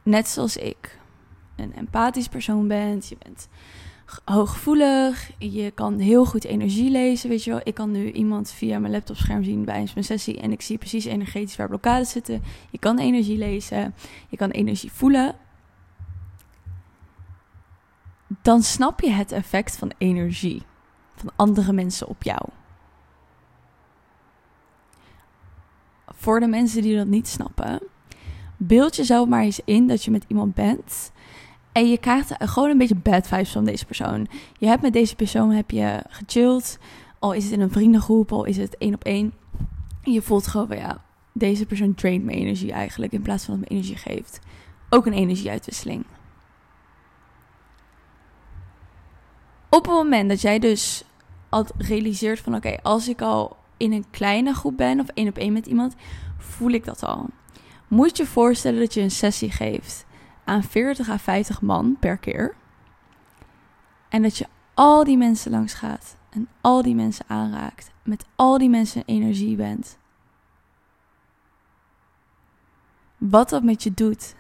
net 0.03 0.29
zoals 0.29 0.57
ik, 0.57 0.98
een 1.59 1.75
empathisch 1.75 2.29
persoon 2.29 2.69
bent, 2.69 3.09
je 3.09 3.17
bent 3.23 3.49
hooggevoelig, 4.25 5.31
je 5.39 5.71
kan 5.71 5.99
heel 5.99 6.25
goed 6.25 6.45
energie 6.45 6.91
lezen, 6.91 7.29
weet 7.29 7.45
je 7.45 7.51
wel. 7.51 7.61
Ik 7.63 7.75
kan 7.75 7.91
nu 7.91 8.11
iemand 8.11 8.51
via 8.51 8.79
mijn 8.79 8.93
laptopscherm 8.93 9.45
zien 9.45 9.65
bij 9.65 9.89
een 9.95 10.05
sessie 10.05 10.41
en 10.41 10.53
ik 10.53 10.63
zie 10.63 10.79
precies 10.79 11.05
energetisch 11.05 11.57
waar 11.57 11.69
blokkades 11.69 12.11
zitten. 12.11 12.43
Je 12.71 12.79
kan 12.79 12.99
energie 12.99 13.39
lezen, 13.39 13.95
je 14.29 14.37
kan 14.37 14.51
energie 14.51 14.93
voelen. 14.93 15.37
Dan 18.43 18.63
snap 18.63 19.01
je 19.01 19.11
het 19.11 19.33
effect 19.33 19.77
van 19.77 19.93
energie 19.99 20.63
van 21.15 21.31
andere 21.37 21.73
mensen 21.73 22.09
op 22.09 22.23
jou. 22.23 22.49
Voor 26.07 26.41
de 26.41 26.47
mensen 26.47 26.83
die 26.83 26.97
dat 26.97 27.07
niet 27.07 27.29
snappen, 27.29 27.83
beeld 28.57 28.97
jezelf 28.97 29.29
maar 29.29 29.43
eens 29.43 29.61
in 29.65 29.87
dat 29.87 30.05
je 30.05 30.11
met 30.11 30.25
iemand 30.29 30.55
bent 30.55 31.11
en 31.73 31.91
je 31.91 31.99
krijgt 31.99 32.35
gewoon 32.39 32.71
een 32.71 32.79
beetje 32.79 32.95
bad 32.95 33.27
vibes 33.27 33.53
van 33.53 33.65
deze 33.65 33.85
persoon. 33.85 34.29
Je 34.59 34.67
hebt 34.67 34.83
met 34.83 34.93
deze 34.93 35.15
persoon 35.15 35.51
heb 35.51 35.71
je 35.71 36.03
gechilled. 36.09 36.79
Al 37.19 37.33
is 37.33 37.45
het 37.45 37.53
in 37.53 37.61
een 37.61 37.71
vriendengroep, 37.71 38.33
al 38.33 38.45
is 38.45 38.57
het 38.57 38.77
één 38.77 38.95
op 38.95 39.05
één. 39.05 39.35
Je 40.03 40.23
voelt 40.23 40.47
gewoon 40.47 40.67
van 40.67 40.77
ja, 40.77 41.05
deze 41.33 41.67
persoon 41.67 41.95
draint 41.95 42.25
mijn 42.25 42.39
energie 42.39 42.73
eigenlijk. 42.73 43.13
In 43.13 43.23
plaats 43.23 43.45
van 43.45 43.55
dat 43.55 43.69
me 43.69 43.77
energie 43.77 43.97
geeft. 43.97 44.41
Ook 44.91 45.07
een 45.07 45.13
energieuitwisseling. 45.13 46.05
Op 49.71 49.85
het 49.85 49.95
moment 49.95 50.29
dat 50.29 50.41
jij 50.41 50.59
dus 50.59 51.05
al 51.49 51.67
realiseert 51.79 52.41
van 52.41 52.55
oké, 52.55 52.77
als 52.83 53.09
ik 53.09 53.23
al 53.23 53.57
in 53.77 53.93
een 53.93 54.05
kleine 54.11 54.55
groep 54.55 54.77
ben 54.77 55.01
of 55.01 55.09
één 55.09 55.29
op 55.29 55.37
één 55.37 55.53
met 55.53 55.67
iemand, 55.67 55.95
voel 56.39 56.71
ik 56.71 56.85
dat 56.85 57.05
al. 57.05 57.27
Moet 57.89 58.17
je 58.17 58.27
voorstellen 58.27 58.81
dat 58.81 58.95
je 58.95 59.01
een 59.01 59.11
sessie 59.11 59.51
geeft 59.51 60.07
aan 60.49 60.63
40 60.63 61.09
à 61.09 61.19
50 61.19 61.63
man 61.63 61.97
per 62.01 62.19
keer. 62.19 62.55
En 64.09 64.23
dat 64.23 64.37
je 64.37 64.47
al 64.75 65.05
die 65.05 65.17
mensen 65.17 65.51
langs 65.51 65.75
gaat 65.75 66.17
en 66.31 66.49
al 66.61 66.83
die 66.83 66.95
mensen 66.95 67.25
aanraakt, 67.29 67.91
met 68.03 68.25
al 68.35 68.59
die 68.59 68.69
mensen 68.69 69.03
energie 69.07 69.57
bent. 69.57 69.99
Wat 73.17 73.49
dat 73.49 73.63
met 73.63 73.83
je 73.83 73.95
doet. 73.95 74.35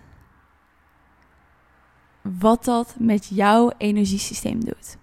Wat 2.22 2.64
dat 2.64 2.94
met 2.98 3.26
jouw 3.26 3.72
energiesysteem 3.78 4.64
doet. 4.64 4.96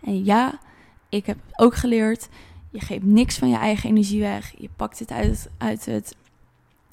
En 0.00 0.24
ja, 0.24 0.58
ik 1.08 1.26
heb 1.26 1.38
ook 1.56 1.74
geleerd, 1.74 2.28
je 2.70 2.80
geeft 2.80 3.04
niks 3.04 3.38
van 3.38 3.48
je 3.48 3.56
eigen 3.56 3.88
energie 3.88 4.20
weg. 4.20 4.54
Je 4.58 4.70
pakt 4.76 4.98
het 4.98 5.10
uit, 5.10 5.50
uit 5.58 5.84
het, 5.84 6.16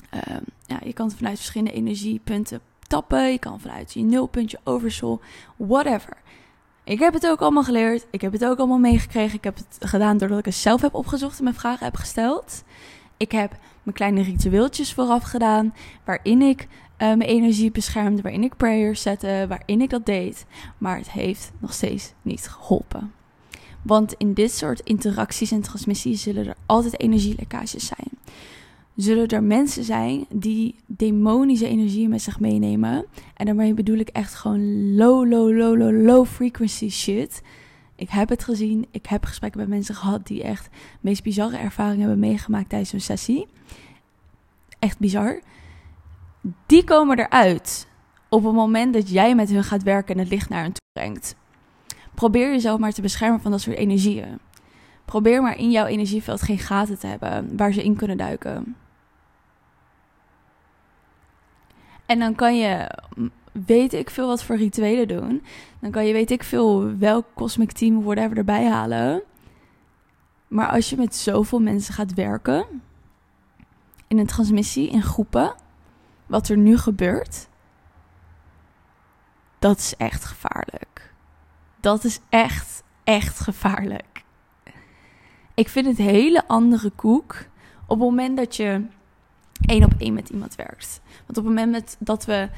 ehm, 0.10 0.44
ja, 0.66 0.80
je 0.84 0.94
kan 0.94 1.08
het 1.08 1.16
vanuit 1.16 1.38
verschillende 1.38 1.74
energiepunten 1.74 2.62
tappen. 2.88 3.32
Je 3.32 3.40
kan 3.40 3.60
vanuit 3.60 3.94
je 3.94 4.02
nulpuntje, 4.02 4.60
oversol, 4.64 5.20
whatever. 5.56 6.18
Ik 6.84 7.00
heb 7.00 7.14
het 7.14 7.28
ook 7.28 7.42
allemaal 7.42 7.64
geleerd. 7.64 8.06
Ik 8.12 8.22
heb 8.22 8.32
het 8.32 8.46
ook 8.46 8.58
allemaal 8.58 8.78
meegekregen. 8.78 9.38
Ik 9.38 9.44
heb 9.44 9.56
het 9.56 9.90
gedaan 9.90 10.18
doordat 10.18 10.40
ik 10.40 10.46
het 10.46 10.56
zelf 10.56 10.82
heb 10.82 10.94
opgezocht 10.94 11.38
en 11.38 11.44
mijn 11.44 11.56
vragen 11.56 11.86
heb 11.86 11.96
gesteld. 11.96 12.64
Ik 13.18 13.32
heb 13.32 13.52
mijn 13.84 13.96
kleine 13.96 14.22
ritueeltjes 14.22 14.94
vooraf 14.94 15.24
gedaan, 15.24 15.74
waarin 16.06 16.42
ik 16.42 16.62
uh, 16.62 16.68
mijn 16.98 17.22
energie 17.22 17.72
beschermde, 17.72 18.22
waarin 18.22 18.44
ik 18.44 18.58
prayers 18.58 19.02
zette, 19.02 19.46
waarin 19.48 19.82
ik 19.82 19.90
dat 19.90 20.06
deed. 20.06 20.46
Maar 20.78 20.98
het 20.98 21.12
heeft 21.12 21.52
nog 21.60 21.74
steeds 21.74 22.14
niet 22.22 22.48
geholpen. 22.48 23.14
Want 23.82 24.14
in 24.14 24.34
dit 24.34 24.52
soort 24.52 24.80
interacties 24.80 25.52
en 25.52 25.62
transmissies 25.62 26.22
zullen 26.22 26.48
er 26.48 26.56
altijd 26.66 27.00
energielekkages 27.00 27.86
zijn. 27.86 28.10
Zullen 28.98 29.28
er 29.28 29.44
mensen 29.44 29.84
zijn 29.84 30.26
die 30.30 30.76
demonische 30.86 31.68
energieën 31.68 32.10
met 32.10 32.22
zich 32.22 32.40
meenemen. 32.40 33.06
En 33.36 33.46
daarmee 33.46 33.74
bedoel 33.74 33.98
ik 33.98 34.10
echt 34.10 34.36
gewoon 34.36 34.96
low, 34.96 35.30
low, 35.30 35.58
low, 35.58 35.78
low, 35.78 36.06
low 36.06 36.26
frequency 36.26 36.90
shit. 36.90 37.42
Ik 37.96 38.10
heb 38.10 38.30
het 38.30 38.44
gezien. 38.44 38.86
Ik 38.92 39.06
heb 39.06 39.26
gesprekken 39.26 39.60
met 39.60 39.70
mensen 39.70 39.96
gehad 39.96 40.28
die 40.28 40.44
echt 40.44 40.64
de 40.64 40.78
meest 41.00 41.24
bizarre 41.24 41.58
ervaringen 41.58 42.00
hebben 42.00 42.20
meegemaakt 42.20 42.70
tijdens 42.70 42.94
een 42.94 43.02
sessie. 43.02 43.48
Echt 44.80 45.00
bizar. 45.00 45.42
Die 46.66 46.84
komen 46.84 47.20
eruit 47.20 47.88
op 48.30 48.44
het 48.44 48.54
moment 48.54 48.94
dat 48.94 49.10
jij 49.10 49.36
met 49.36 49.50
hun 49.50 49.64
gaat 49.64 49.84
werken 49.84 50.16
en 50.16 50.20
het 50.20 50.30
licht 50.30 50.50
naar 50.50 50.62
hen 50.62 50.74
toe 50.74 50.88
brengt. 50.94 51.36
Probeer 52.16 52.52
jezelf 52.52 52.80
maar 52.80 52.92
te 52.92 53.02
beschermen 53.02 53.42
van 53.42 53.52
dat 53.52 53.62
soort 53.62 53.78
energieën. 53.78 54.40
Probeer 55.06 55.42
maar 55.42 55.58
in 55.58 55.72
jouw 55.72 55.86
energieveld 55.86 56.42
geen 56.42 56.60
gaten 56.60 57.00
te 57.00 57.08
hebben 57.08 57.58
waar 57.58 57.72
ze 57.72 57.84
in 57.84 57.96
kunnen 57.96 58.18
duiken. 58.18 58.76
En 62.08 62.20
dan 62.20 62.36
kan 62.36 62.58
je, 62.58 62.90
weet 63.52 63.94
ik 63.94 64.10
veel 64.10 64.28
wat 64.28 64.44
voor 64.44 64.56
rituelen 64.56 65.08
doen. 65.08 65.44
Dan 65.80 65.92
kan 65.92 66.06
je, 66.06 66.14
weet 66.14 66.32
ik 66.32 66.44
veel, 66.44 66.98
welk 66.98 67.26
cosmic 67.34 67.72
team 67.72 68.04
whatever 68.04 68.38
erbij 68.38 68.66
halen. 68.66 69.24
Maar 70.48 70.68
als 70.70 70.90
je 70.90 70.98
met 70.98 71.16
zoveel 71.16 71.60
mensen 71.60 71.94
gaat 71.94 72.14
werken, 72.14 72.66
in 74.08 74.18
een 74.18 74.26
transmissie, 74.26 74.90
in 74.90 75.04
groepen, 75.04 75.56
wat 76.26 76.50
er 76.50 76.58
nu 76.58 76.78
gebeurt, 76.78 77.48
dat 79.60 79.78
is 79.78 79.96
echt 79.98 80.26
gevaarlijk. 80.26 81.14
Dat 81.80 82.04
is 82.04 82.20
echt, 82.30 82.84
echt 83.04 83.40
gevaarlijk. 83.40 84.24
Ik 85.54 85.70
vind 85.70 85.86
het 85.86 85.98
hele 85.98 86.48
andere 86.48 86.90
koek 86.90 87.46
op 87.82 88.00
het 88.00 88.10
moment 88.10 88.38
dat 88.38 88.56
je 88.56 88.86
één 89.66 89.84
op 89.84 89.94
één 89.98 90.14
met 90.14 90.30
iemand 90.30 90.56
werkt. 90.56 91.02
Want 91.26 91.38
op 91.38 91.46
het 91.46 91.54
moment 91.54 91.96
dat 92.00 92.26
we 92.26 92.50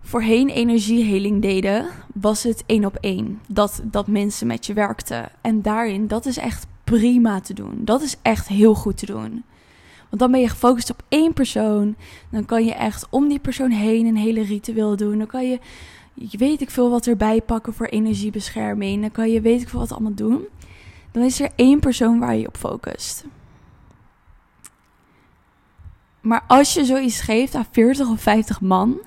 voorheen 0.00 0.48
energieheling 0.48 1.42
deden, 1.42 1.86
was 2.14 2.42
het 2.42 2.62
één 2.66 2.84
op 2.84 2.96
één. 3.00 3.40
Dat, 3.48 3.80
dat 3.84 4.06
mensen 4.06 4.46
met 4.46 4.66
je 4.66 4.72
werkten. 4.72 5.28
En 5.40 5.62
daarin, 5.62 6.06
dat 6.06 6.26
is 6.26 6.36
echt 6.36 6.66
prima 6.84 7.40
te 7.40 7.54
doen. 7.54 7.80
Dat 7.84 8.02
is 8.02 8.16
echt 8.22 8.48
heel 8.48 8.74
goed 8.74 8.96
te 8.96 9.06
doen. 9.06 9.44
Want 10.08 10.20
dan 10.20 10.30
ben 10.30 10.40
je 10.40 10.48
gefocust 10.48 10.90
op 10.90 11.02
één 11.08 11.32
persoon. 11.32 11.96
Dan 12.30 12.44
kan 12.44 12.64
je 12.64 12.74
echt 12.74 13.06
om 13.10 13.28
die 13.28 13.38
persoon 13.38 13.70
heen 13.70 14.06
een 14.06 14.16
hele 14.16 14.42
ritueel 14.42 14.96
doen. 14.96 15.18
Dan 15.18 15.26
kan 15.26 15.48
je, 15.48 15.58
weet 16.30 16.60
ik 16.60 16.70
veel 16.70 16.90
wat 16.90 17.06
erbij 17.06 17.40
pakken 17.40 17.74
voor 17.74 17.86
energiebescherming. 17.86 19.00
Dan 19.00 19.10
kan 19.10 19.30
je, 19.30 19.40
weet 19.40 19.62
ik 19.62 19.68
veel 19.68 19.80
wat 19.80 19.92
allemaal 19.92 20.14
doen. 20.14 20.44
Dan 21.12 21.22
is 21.22 21.40
er 21.40 21.50
één 21.54 21.80
persoon 21.80 22.18
waar 22.18 22.36
je 22.36 22.46
op 22.46 22.56
focust. 22.56 23.24
Maar 26.26 26.44
als 26.46 26.74
je 26.74 26.84
zoiets 26.84 27.20
geeft 27.20 27.54
aan 27.54 27.66
40 27.70 28.08
of 28.08 28.20
50 28.20 28.60
man, 28.60 29.00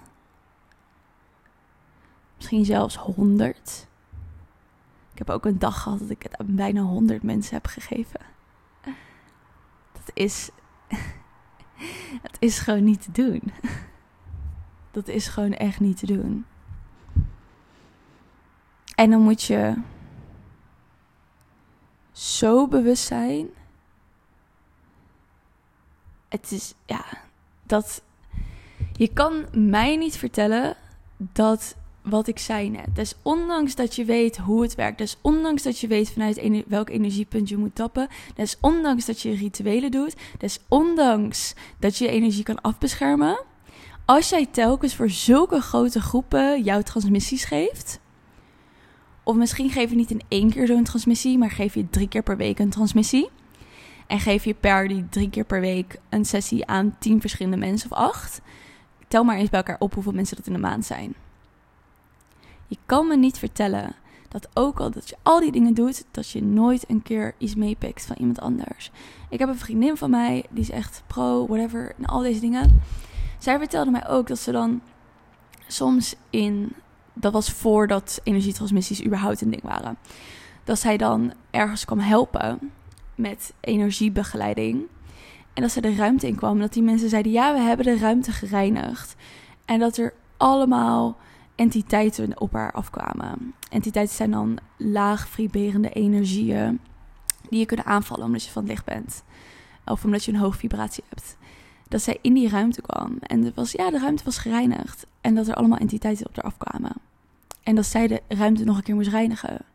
misschien 2.36 2.66
zelfs 2.66 2.96
100. 2.96 3.88
Ik 5.12 5.18
heb 5.18 5.30
ook 5.30 5.46
een 5.46 5.60
dag 5.60 5.82
gehad 5.82 6.00
dat 6.00 6.10
ik 6.10 6.24
het 6.24 6.38
aan 6.38 6.56
bijna 6.56 6.82
100 6.82 7.24
mensen 7.24 7.54
heb 7.54 7.66
gegeven. 7.66 8.20
Dat 9.92 10.12
is. 10.14 10.50
Het 12.22 12.38
is 12.40 12.60
gewoon 12.60 12.84
niet 12.84 13.02
te 13.02 13.12
doen. 13.12 13.42
Dat 14.92 15.08
is 15.08 15.28
gewoon 15.28 15.54
echt 15.54 15.80
niet 15.80 15.98
te 15.98 16.06
doen. 16.06 16.46
En 18.96 19.10
dan 19.10 19.22
moet 19.22 19.44
je 19.44 19.76
zo 22.12 22.68
bewust 22.68 23.04
zijn 23.06 23.50
het 26.30 26.52
is, 26.52 26.74
ja, 26.86 27.06
dat. 27.64 28.02
Je 28.94 29.14
kan 29.14 29.46
mij 29.52 29.96
niet 29.96 30.18
vertellen 30.18 30.76
dat 31.18 31.76
wat 32.02 32.28
ik 32.28 32.40
zei 32.40 32.70
net. 32.70 32.88
Dus 32.94 33.16
ondanks 33.22 33.76
dat 33.76 33.96
je 33.96 34.06
weet 34.06 34.38
hoe 34.38 34.62
het 34.62 34.76
werkt, 34.76 34.98
dus 34.98 35.18
ondanks 35.22 35.64
dat 35.64 35.80
je 35.80 35.88
weet 35.88 36.12
vanuit 36.12 36.64
welk 36.68 36.90
energiepunt 36.90 37.50
je 37.50 37.58
moet 37.58 37.76
tappen, 37.76 38.08
dus 38.36 38.58
ondanks 38.62 39.06
dat 39.06 39.22
je 39.22 39.36
rituelen 39.36 39.92
doet, 39.92 40.16
dus 40.38 40.60
ondanks 40.68 41.54
dat 41.80 41.98
je 41.98 42.08
energie 42.08 42.44
kan 42.44 42.62
afbeschermen, 42.62 43.44
als 44.06 44.30
jij 44.30 44.46
telkens 44.46 44.96
voor 44.96 45.10
zulke 45.10 45.62
grote 45.62 46.02
groepen 46.02 46.64
jouw 46.64 46.82
transmissies 46.82 47.44
geeft, 47.44 48.00
of 49.24 49.36
misschien 49.36 49.70
geef 49.70 49.90
je 49.90 49.96
niet 49.96 50.12
in 50.12 50.22
één 50.28 50.50
keer 50.50 50.68
zo'n 50.68 50.84
transmissie, 50.84 51.38
maar 51.38 51.52
geef 51.52 51.74
je 51.74 51.90
drie 51.90 52.08
keer 52.08 52.24
per 52.24 52.38
week 52.38 52.60
een 52.60 52.70
transmissie, 52.70 53.30
en 54.10 54.20
geef 54.20 54.44
je 54.44 54.54
per 54.54 54.88
die 54.88 55.10
drie 55.10 55.30
keer 55.30 55.44
per 55.44 55.62
week 55.62 56.00
een 56.10 56.26
sessie 56.26 56.66
aan 56.66 56.96
tien 57.00 57.22
verschillende 57.22 57.58
mensen 57.58 57.92
of 57.92 57.98
acht. 57.98 58.42
Tel 59.08 59.24
maar 59.24 59.38
eens 59.38 59.50
bij 59.50 59.60
elkaar 59.60 59.80
op 59.80 59.94
hoeveel 59.94 60.12
mensen 60.12 60.36
dat 60.36 60.48
in 60.48 60.54
de 60.54 60.60
maand 60.60 60.86
zijn. 60.86 61.14
Je 62.68 62.78
kan 62.86 63.08
me 63.08 63.18
niet 63.18 63.38
vertellen 63.38 63.96
dat 64.28 64.50
ook 64.54 64.80
al 64.80 64.92
dat 64.92 65.10
je 65.10 65.16
al 65.22 65.40
die 65.40 65.52
dingen 65.52 65.74
doet, 65.74 66.06
dat 66.12 66.30
je 66.30 66.44
nooit 66.44 66.90
een 66.90 67.02
keer 67.02 67.36
iets 67.38 67.56
meepikt 67.56 68.06
van 68.06 68.16
iemand 68.20 68.40
anders. 68.40 68.92
Ik 69.30 69.40
heb 69.40 69.50
een 69.50 69.58
vriendin 69.58 69.98
van 69.98 70.10
mij, 70.10 70.46
die 70.50 70.62
is 70.62 70.70
echt 70.70 71.04
pro, 71.08 71.48
whatever, 71.48 71.94
en 71.98 72.06
al 72.06 72.22
deze 72.22 72.40
dingen. 72.40 72.82
Zij 73.38 73.58
vertelde 73.58 73.92
mij 73.92 74.08
ook 74.08 74.28
dat 74.28 74.40
ze 74.40 74.52
dan 74.52 74.82
soms 75.68 76.16
in, 76.30 76.74
dat 77.14 77.34
was 77.34 77.52
voordat 77.52 78.20
energietransmissies 78.24 79.06
überhaupt 79.06 79.42
een 79.42 79.50
ding 79.50 79.64
waren, 79.64 79.98
dat 80.64 80.80
zij 80.80 80.98
dan 80.98 81.34
ergens 81.52 81.86
kwam 81.86 82.00
helpen 82.00 82.72
met 83.20 83.54
energiebegeleiding. 83.60 84.82
En 85.54 85.62
dat 85.62 85.72
ze 85.72 85.82
de 85.82 85.96
ruimte 85.96 86.28
in 86.28 86.36
kwam. 86.36 86.60
Dat 86.60 86.74
die 86.74 86.84
mensen 86.84 87.10
zeiden: 87.10 87.32
Ja, 87.32 87.54
we 87.54 87.60
hebben 87.60 87.86
de 87.86 87.98
ruimte 87.98 88.32
gereinigd. 88.32 89.16
En 89.66 89.80
dat 89.80 89.98
er 89.98 90.14
allemaal 90.38 91.18
entiteiten 91.56 92.42
op 92.42 92.54
haar 92.54 92.72
afkwamen. 92.72 93.54
Entiteiten 93.70 94.16
zijn 94.16 94.32
dan 94.32 94.58
laag 94.78 95.28
vibrerende 95.28 95.90
energieën. 95.90 96.80
die 97.50 97.60
je 97.60 97.66
kunnen 97.66 97.86
aanvallen 97.86 98.26
omdat 98.26 98.44
je 98.44 98.52
van 98.52 98.62
het 98.62 98.72
licht 98.72 98.86
bent. 98.86 99.24
Of 99.86 100.04
omdat 100.04 100.24
je 100.24 100.32
een 100.32 100.40
hoge 100.40 100.58
vibratie 100.58 101.04
hebt. 101.10 101.38
Dat 101.88 102.02
zij 102.02 102.18
in 102.22 102.34
die 102.34 102.50
ruimte 102.50 102.82
kwam. 102.82 103.18
En 103.22 103.44
het 103.44 103.56
was, 103.56 103.72
ja, 103.72 103.90
de 103.90 104.00
ruimte 104.00 104.24
was 104.24 104.38
gereinigd. 104.38 105.06
En 105.22 105.36
dat 105.36 105.48
er 105.48 105.56
allemaal 105.56 105.78
entiteiten 105.78 106.28
op 106.28 106.36
haar 106.36 106.46
afkwamen. 106.46 106.94
En 107.64 107.76
dat 107.76 107.86
zij 107.86 108.08
de 108.08 108.22
ruimte 108.28 108.64
nog 108.64 108.78
een 108.78 108.84
keer 108.84 108.96
moest 108.96 109.10
reinigen. 109.10 109.66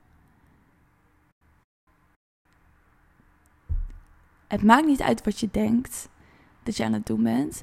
Het 4.55 4.63
maakt 4.63 4.87
niet 4.87 5.03
uit 5.03 5.25
wat 5.25 5.41
je 5.41 5.49
denkt 5.51 6.09
dat 6.63 6.77
je 6.77 6.85
aan 6.85 6.93
het 6.93 7.07
doen 7.07 7.23
bent. 7.23 7.63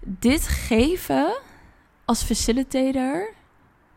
Dit 0.00 0.48
geven 0.48 1.36
als 2.04 2.22
facilitator 2.22 3.32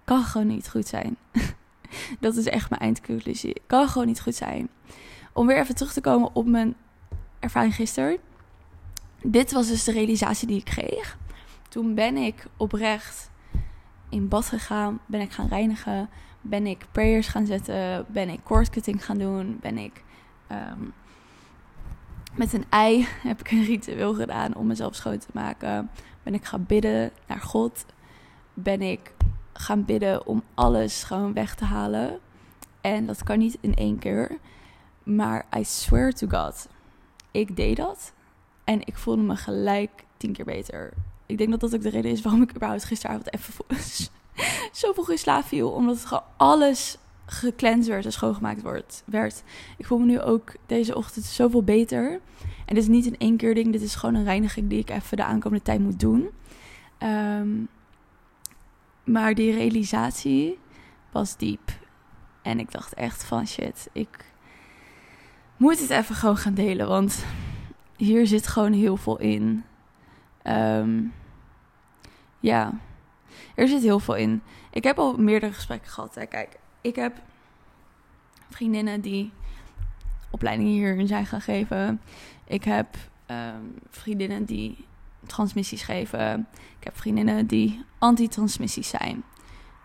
kan 0.03 0.23
gewoon 0.23 0.47
niet 0.47 0.69
goed 0.69 0.87
zijn. 0.87 1.17
dat 2.19 2.35
is 2.35 2.45
echt 2.45 2.69
mijn 2.69 2.81
eindconclusie. 2.81 3.61
Kan 3.67 3.87
gewoon 3.87 4.07
niet 4.07 4.21
goed 4.21 4.35
zijn. 4.35 4.69
Om 5.33 5.47
weer 5.47 5.57
even 5.57 5.75
terug 5.75 5.93
te 5.93 6.01
komen 6.01 6.35
op 6.35 6.45
mijn 6.45 6.75
ervaring 7.39 7.75
gisteren. 7.75 8.17
Dit 9.21 9.51
was 9.51 9.67
dus 9.67 9.83
de 9.83 9.91
realisatie 9.91 10.47
die 10.47 10.57
ik 10.57 10.65
kreeg. 10.65 11.17
Toen 11.69 11.95
ben 11.95 12.17
ik 12.17 12.45
oprecht 12.57 13.31
in 14.09 14.27
bad 14.27 14.45
gegaan, 14.45 14.99
ben 15.05 15.21
ik 15.21 15.31
gaan 15.31 15.47
reinigen, 15.47 16.09
ben 16.41 16.65
ik 16.65 16.85
prayers 16.91 17.27
gaan 17.27 17.45
zetten, 17.45 18.05
ben 18.09 18.29
ik 18.29 18.39
cutting 18.43 19.05
gaan 19.05 19.17
doen, 19.17 19.57
ben 19.61 19.77
ik 19.77 20.03
ehm, 20.47 20.81
met 22.37 22.53
een 22.53 22.65
ei 22.69 23.07
heb 23.23 23.39
ik 23.39 23.51
een 23.51 23.63
ritueel 23.63 24.13
gedaan 24.13 24.55
om 24.55 24.67
mezelf 24.67 24.95
schoon 24.95 25.17
te 25.17 25.27
maken. 25.33 25.89
Ben 26.23 26.33
ik 26.33 26.45
gaan 26.45 26.65
bidden 26.65 27.11
naar 27.27 27.41
God. 27.41 27.85
Ben 28.53 28.81
ik 28.81 29.13
gaan 29.53 29.85
bidden 29.85 30.27
om 30.27 30.43
alles 30.53 31.03
gewoon 31.03 31.33
weg 31.33 31.55
te 31.55 31.65
halen. 31.65 32.19
En 32.81 33.05
dat 33.05 33.23
kan 33.23 33.37
niet 33.37 33.57
in 33.61 33.75
één 33.75 33.99
keer. 33.99 34.37
Maar 35.03 35.45
I 35.57 35.63
swear 35.63 36.11
to 36.11 36.27
God, 36.27 36.67
ik 37.31 37.55
deed 37.55 37.77
dat. 37.77 38.13
En 38.63 38.81
ik 38.85 38.97
voelde 38.97 39.21
me 39.21 39.35
gelijk 39.35 40.05
tien 40.17 40.33
keer 40.33 40.45
beter. 40.45 40.93
Ik 41.25 41.37
denk 41.37 41.51
dat 41.51 41.59
dat 41.59 41.75
ook 41.75 41.81
de 41.81 41.89
reden 41.89 42.11
is 42.11 42.21
waarom 42.21 42.41
ik 42.41 42.55
überhaupt 42.55 42.83
gisteravond 42.83 43.33
even 43.33 43.53
zo 44.79 44.93
vroeg 44.93 45.11
in 45.11 45.17
slaap 45.17 45.43
viel. 45.45 45.69
Omdat 45.69 45.95
het 45.95 46.05
gewoon 46.05 46.23
alles 46.37 46.97
gekleanst 47.29 47.87
werd 47.87 48.05
en 48.05 48.11
schoongemaakt 48.11 48.61
wordt, 48.61 49.03
werd. 49.05 49.43
Ik 49.77 49.85
voel 49.85 49.97
me 49.97 50.05
nu 50.05 50.19
ook 50.21 50.55
deze 50.65 50.95
ochtend 50.95 51.25
zoveel 51.25 51.63
beter. 51.63 52.19
En 52.65 52.75
dit 52.75 52.83
is 52.83 52.87
niet 52.87 53.05
een 53.05 53.17
één 53.17 53.37
keer 53.37 53.55
ding, 53.55 53.71
dit 53.71 53.81
is 53.81 53.95
gewoon 53.95 54.15
een 54.15 54.23
reiniging 54.23 54.69
die 54.69 54.79
ik 54.79 54.89
even 54.89 55.17
de 55.17 55.23
aankomende 55.23 55.63
tijd 55.63 55.79
moet 55.79 55.99
doen. 55.99 56.29
Ehm, 56.97 57.49
maar 59.03 59.33
die 59.33 59.51
realisatie 59.51 60.59
was 61.11 61.37
diep. 61.37 61.71
En 62.41 62.59
ik 62.59 62.71
dacht 62.71 62.93
echt 62.93 63.23
van 63.23 63.47
shit, 63.47 63.89
ik 63.91 64.25
moet 65.57 65.79
het 65.79 65.89
even 65.89 66.15
gewoon 66.15 66.37
gaan 66.37 66.53
delen. 66.53 66.87
Want 66.87 67.25
hier 67.95 68.27
zit 68.27 68.47
gewoon 68.47 68.73
heel 68.73 68.97
veel 68.97 69.19
in. 69.19 69.63
Ehm, 70.41 71.03
ja, 72.39 72.79
er 73.55 73.67
zit 73.67 73.81
heel 73.81 73.99
veel 73.99 74.15
in. 74.15 74.41
Ik 74.71 74.83
heb 74.83 74.97
al 74.97 75.17
meerdere 75.17 75.53
gesprekken 75.53 75.91
gehad. 75.91 76.15
Hè. 76.15 76.25
Kijk, 76.25 76.59
ik 76.81 76.95
heb 76.95 77.21
vriendinnen 78.49 79.01
die 79.01 79.31
opleidingen 80.29 80.71
hierin 80.71 81.07
zijn 81.07 81.25
gaan 81.25 81.41
geven. 81.41 82.01
Ik 82.45 82.63
heb 82.63 82.87
ehm, 83.25 83.63
vriendinnen 83.89 84.45
die 84.45 84.85
transmissies 85.25 85.81
geven. 85.81 86.47
Ik 86.79 86.83
heb 86.83 86.97
vriendinnen 86.97 87.47
die 87.47 87.85
antitransmissies 87.97 88.89
zijn. 88.89 89.23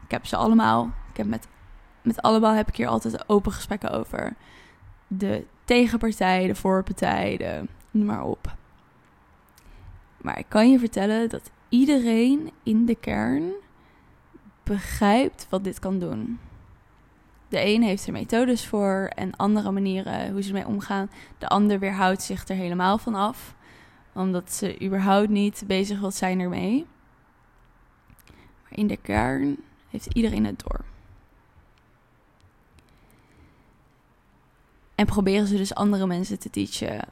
Ik 0.04 0.10
heb 0.10 0.26
ze 0.26 0.36
allemaal. 0.36 0.90
Ik 1.10 1.16
heb 1.16 1.26
met, 1.26 1.48
met 2.02 2.22
allemaal 2.22 2.54
heb 2.54 2.68
ik 2.68 2.76
hier 2.76 2.88
altijd 2.88 3.28
open 3.28 3.52
gesprekken 3.52 3.90
over. 3.90 4.36
De 5.06 5.44
tegenpartij, 5.64 6.46
de 6.46 6.54
voorpartij, 6.54 7.36
de 7.36 7.64
noem 7.90 8.06
maar 8.06 8.24
op. 8.24 8.54
Maar 10.16 10.38
ik 10.38 10.46
kan 10.48 10.70
je 10.70 10.78
vertellen 10.78 11.28
dat 11.28 11.50
iedereen 11.68 12.50
in 12.62 12.86
de 12.86 12.94
kern 12.94 13.52
begrijpt 14.62 15.46
wat 15.48 15.64
dit 15.64 15.78
kan 15.78 15.98
doen. 15.98 16.38
De 17.52 17.64
een 17.64 17.82
heeft 17.82 18.06
er 18.06 18.12
methodes 18.12 18.66
voor 18.66 19.10
en 19.14 19.36
andere 19.36 19.70
manieren 19.70 20.32
hoe 20.32 20.42
ze 20.42 20.48
ermee 20.48 20.66
omgaan. 20.66 21.10
De 21.38 21.48
ander 21.48 21.78
weerhoudt 21.78 22.22
zich 22.22 22.48
er 22.48 22.56
helemaal 22.56 22.98
van 22.98 23.14
af, 23.14 23.54
omdat 24.12 24.52
ze 24.52 24.82
überhaupt 24.82 25.28
niet 25.28 25.64
bezig 25.66 26.00
wil 26.00 26.10
zijn 26.10 26.40
ermee. 26.40 26.86
Maar 28.62 28.78
in 28.78 28.86
de 28.86 28.96
kern 28.96 29.56
heeft 29.88 30.06
iedereen 30.06 30.46
het 30.46 30.62
door. 30.66 30.84
En 34.94 35.06
proberen 35.06 35.46
ze 35.46 35.56
dus 35.56 35.74
andere 35.74 36.06
mensen 36.06 36.38
te 36.38 36.50
teachen 36.50 37.08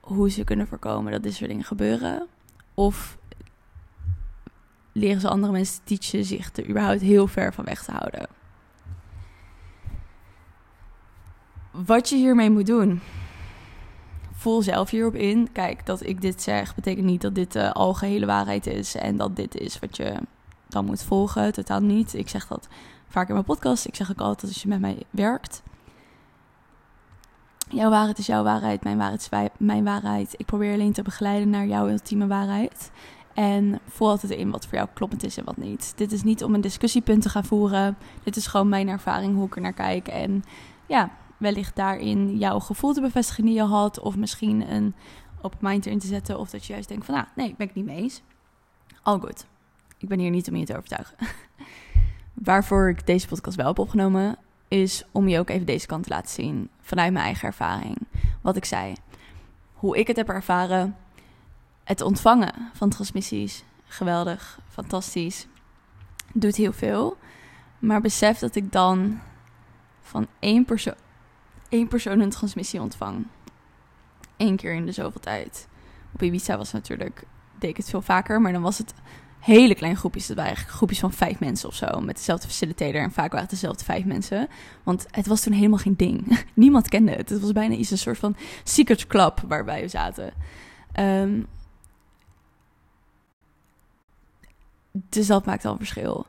hoe 0.00 0.30
ze 0.30 0.44
kunnen 0.44 0.66
voorkomen 0.66 1.12
dat 1.12 1.22
dit 1.22 1.34
soort 1.34 1.50
dingen 1.50 1.64
gebeuren. 1.64 2.26
Of 2.74 3.18
leren 4.92 5.20
ze 5.20 5.28
andere 5.28 5.52
mensen 5.52 5.80
te 5.84 5.96
teachen 5.96 6.24
zich 6.24 6.56
er 6.56 6.68
überhaupt 6.68 7.00
heel 7.00 7.26
ver 7.26 7.54
van 7.54 7.64
weg 7.64 7.84
te 7.84 7.92
houden. 7.92 8.37
Wat 11.86 12.08
je 12.08 12.16
hiermee 12.16 12.50
moet 12.50 12.66
doen. 12.66 13.00
Voel 14.32 14.62
zelf 14.62 14.90
hierop 14.90 15.14
in. 15.14 15.48
Kijk, 15.52 15.86
dat 15.86 16.06
ik 16.06 16.20
dit 16.20 16.42
zeg, 16.42 16.74
betekent 16.74 17.06
niet 17.06 17.20
dat 17.20 17.34
dit 17.34 17.52
de 17.52 17.72
algehele 17.72 18.26
waarheid 18.26 18.66
is. 18.66 18.94
En 18.94 19.16
dat 19.16 19.36
dit 19.36 19.54
is 19.54 19.78
wat 19.78 19.96
je 19.96 20.14
dan 20.68 20.84
moet 20.84 21.02
volgen. 21.02 21.52
Totaal 21.52 21.80
niet. 21.80 22.14
Ik 22.14 22.28
zeg 22.28 22.46
dat 22.46 22.68
vaak 23.08 23.26
in 23.28 23.32
mijn 23.32 23.44
podcast. 23.44 23.86
Ik 23.86 23.94
zeg 23.94 24.10
ook 24.10 24.20
altijd 24.20 24.52
als 24.52 24.62
je 24.62 24.68
met 24.68 24.80
mij 24.80 25.02
werkt. 25.10 25.62
Jouw 27.70 27.90
waarheid 27.90 28.18
is 28.18 28.26
jouw 28.26 28.42
waarheid, 28.42 28.84
mijn 28.84 28.98
waarheid 28.98 29.28
is 29.30 29.48
mijn 29.58 29.84
waarheid. 29.84 30.34
Ik 30.36 30.46
probeer 30.46 30.72
alleen 30.72 30.92
te 30.92 31.02
begeleiden 31.02 31.50
naar 31.50 31.66
jouw 31.66 31.88
ultieme 31.88 32.26
waarheid. 32.26 32.90
En 33.34 33.80
voel 33.88 34.08
altijd 34.08 34.32
in 34.32 34.50
wat 34.50 34.66
voor 34.66 34.74
jou 34.74 34.88
kloppend 34.92 35.24
is 35.24 35.36
en 35.36 35.44
wat 35.44 35.56
niet. 35.56 35.92
Dit 35.96 36.12
is 36.12 36.22
niet 36.22 36.44
om 36.44 36.54
een 36.54 36.60
discussiepunt 36.60 37.22
te 37.22 37.28
gaan 37.28 37.44
voeren. 37.44 37.96
Dit 38.22 38.36
is 38.36 38.46
gewoon 38.46 38.68
mijn 38.68 38.88
ervaring, 38.88 39.34
hoe 39.34 39.46
ik 39.46 39.56
er 39.56 39.62
naar 39.62 39.72
kijk. 39.72 40.08
En 40.08 40.44
ja, 40.86 41.10
wellicht 41.38 41.76
daarin 41.76 42.38
jouw 42.38 42.58
gevoel 42.58 42.92
te 42.92 43.00
bevestigen 43.00 43.44
die 43.44 43.54
je 43.54 43.62
had. 43.62 44.00
Of 44.00 44.16
misschien 44.16 44.72
een 44.72 44.94
op 45.40 45.54
mind 45.60 45.86
erin 45.86 45.98
te 45.98 46.06
zetten. 46.06 46.38
Of 46.38 46.50
dat 46.50 46.64
je 46.64 46.72
juist 46.72 46.88
denkt 46.88 47.04
van, 47.04 47.14
nou, 47.14 47.26
nee, 47.34 47.48
ik 47.48 47.56
ben 47.56 47.66
het 47.66 47.76
niet 47.76 47.84
mee 47.84 47.96
eens. 47.96 48.22
Al 49.02 49.18
goed. 49.18 49.46
Ik 49.98 50.08
ben 50.08 50.18
hier 50.18 50.30
niet 50.30 50.48
om 50.48 50.56
je 50.56 50.64
te 50.64 50.76
overtuigen. 50.76 51.16
Waarvoor 52.34 52.88
ik 52.88 53.06
deze 53.06 53.26
podcast 53.26 53.56
wel 53.56 53.66
heb 53.66 53.78
opgenomen, 53.78 54.38
is 54.68 55.04
om 55.12 55.28
je 55.28 55.38
ook 55.38 55.48
even 55.48 55.66
deze 55.66 55.86
kant 55.86 56.02
te 56.02 56.08
laten 56.08 56.30
zien. 56.30 56.70
Vanuit 56.80 57.12
mijn 57.12 57.24
eigen 57.24 57.48
ervaring. 57.48 57.96
Wat 58.40 58.56
ik 58.56 58.64
zei. 58.64 58.94
Hoe 59.72 59.98
ik 59.98 60.06
het 60.06 60.16
heb 60.16 60.28
ervaren. 60.28 60.96
Het 61.84 62.00
ontvangen 62.00 62.70
van 62.72 62.88
transmissies. 62.88 63.64
Geweldig. 63.84 64.60
Fantastisch. 64.68 65.46
Doet 66.32 66.56
heel 66.56 66.72
veel. 66.72 67.16
Maar 67.78 68.00
besef 68.00 68.38
dat 68.38 68.54
ik 68.54 68.72
dan 68.72 69.20
van 70.00 70.26
één 70.38 70.64
persoon 70.64 70.94
één 71.68 71.88
persoon 71.88 72.20
een 72.20 72.30
transmissie 72.30 72.80
ontvang. 72.80 73.26
Eén 74.36 74.56
keer 74.56 74.74
in 74.74 74.86
de 74.86 74.92
zoveel 74.92 75.20
tijd. 75.20 75.68
Op 76.14 76.22
Ibiza 76.22 76.56
was 76.56 76.72
natuurlijk, 76.72 77.24
deed 77.58 77.70
ik 77.70 77.76
het 77.76 77.90
veel 77.90 78.02
vaker, 78.02 78.40
maar 78.40 78.52
dan 78.52 78.62
was 78.62 78.78
het 78.78 78.94
hele 79.38 79.74
kleine 79.74 79.98
groepjes. 79.98 80.26
Dat 80.26 80.36
waren 80.36 80.50
eigenlijk 80.50 80.76
groepjes 80.76 81.00
van 81.00 81.12
vijf 81.12 81.40
mensen 81.40 81.68
of 81.68 81.74
zo, 81.74 82.00
met 82.00 82.16
dezelfde 82.16 82.48
facilitator. 82.48 83.00
En 83.00 83.12
vaak 83.12 83.30
waren 83.30 83.40
het 83.46 83.50
dezelfde 83.50 83.84
vijf 83.84 84.04
mensen. 84.04 84.48
Want 84.82 85.06
het 85.10 85.26
was 85.26 85.40
toen 85.40 85.52
helemaal 85.52 85.78
geen 85.78 85.96
ding. 85.96 86.38
Niemand 86.54 86.88
kende 86.88 87.12
het. 87.12 87.28
Het 87.28 87.40
was 87.40 87.52
bijna 87.52 87.74
iets 87.74 87.90
een 87.90 87.98
soort 87.98 88.18
van 88.18 88.36
secret 88.64 89.06
club 89.06 89.40
waarbij 89.48 89.80
we 89.80 89.88
zaten. 89.88 90.32
Um, 91.00 91.46
dus 94.92 95.26
dat 95.26 95.46
maakt 95.46 95.64
al 95.64 95.72
een 95.72 95.78
verschil. 95.78 96.26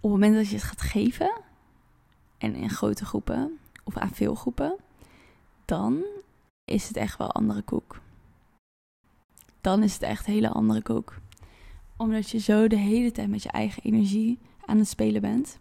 Op 0.00 0.02
het 0.02 0.10
moment 0.10 0.34
dat 0.34 0.48
je 0.48 0.54
het 0.54 0.64
gaat 0.64 0.80
geven, 0.80 1.40
en 2.38 2.54
in 2.54 2.70
grote 2.70 3.04
groepen, 3.04 3.58
of 3.86 3.96
aan 3.96 4.10
veel 4.10 4.34
groepen, 4.34 4.76
dan 5.64 6.04
is 6.64 6.88
het 6.88 6.96
echt 6.96 7.18
wel 7.18 7.32
andere 7.32 7.62
koek. 7.62 8.00
Dan 9.60 9.82
is 9.82 9.92
het 9.92 10.02
echt 10.02 10.26
hele 10.26 10.48
andere 10.48 10.82
koek. 10.82 11.18
Omdat 11.96 12.30
je 12.30 12.38
zo 12.38 12.68
de 12.68 12.76
hele 12.76 13.12
tijd 13.12 13.28
met 13.28 13.42
je 13.42 13.50
eigen 13.50 13.82
energie 13.82 14.38
aan 14.64 14.78
het 14.78 14.88
spelen 14.88 15.20
bent. 15.20 15.58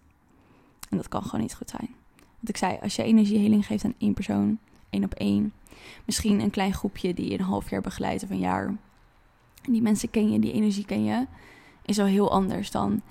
En 0.89 0.97
dat 0.97 1.07
kan 1.07 1.23
gewoon 1.23 1.41
niet 1.41 1.55
goed 1.55 1.69
zijn. 1.69 1.95
Want 2.15 2.49
ik 2.49 2.57
zei, 2.57 2.77
als 2.81 2.95
je 2.95 3.03
energieheling 3.03 3.65
geeft 3.65 3.85
aan 3.85 3.95
één 3.97 4.13
persoon, 4.13 4.59
één 4.89 5.03
op 5.03 5.13
één, 5.13 5.53
misschien 6.05 6.39
een 6.39 6.49
klein 6.49 6.73
groepje 6.73 7.13
die 7.13 7.29
je 7.29 7.39
een 7.39 7.45
half 7.45 7.69
jaar 7.69 7.81
begeleidt 7.81 8.23
of 8.23 8.29
een 8.29 8.39
jaar. 8.39 8.75
Die 9.61 9.81
mensen 9.81 10.09
ken 10.09 10.31
je, 10.31 10.39
die 10.39 10.53
energie 10.53 10.85
ken 10.85 11.03
je, 11.03 11.27
is 11.85 11.99
al 11.99 12.05
heel 12.05 12.31
anders 12.31 12.71
dan 12.71 13.01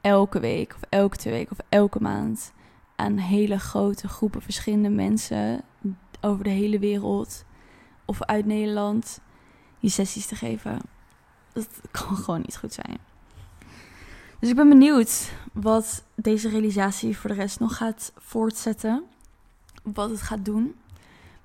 elke 0.00 0.40
week 0.40 0.74
of 0.74 0.80
elke 0.88 1.16
twee 1.16 1.32
weken 1.32 1.52
of 1.52 1.66
elke 1.68 2.00
maand 2.00 2.52
aan 2.98 3.16
hele 3.16 3.58
grote 3.58 4.08
groepen 4.08 4.42
verschillende 4.42 4.88
mensen 4.88 5.60
over 6.20 6.44
de 6.44 6.50
hele 6.50 6.78
wereld 6.78 7.44
of 8.04 8.22
uit 8.22 8.46
Nederland 8.46 9.20
die 9.80 9.90
sessies 9.90 10.26
te 10.26 10.34
geven. 10.34 10.78
Dat 11.52 11.68
kan 11.90 12.16
gewoon 12.24 12.40
niet 12.40 12.56
goed 12.56 12.72
zijn. 12.72 12.98
Dus 14.38 14.48
ik 14.48 14.56
ben 14.56 14.68
benieuwd 14.68 15.32
wat 15.52 16.04
deze 16.14 16.48
realisatie 16.48 17.16
voor 17.16 17.30
de 17.30 17.36
rest 17.36 17.60
nog 17.60 17.76
gaat 17.76 18.12
voortzetten. 18.16 19.04
Wat 19.82 20.10
het 20.10 20.22
gaat 20.22 20.44
doen. 20.44 20.74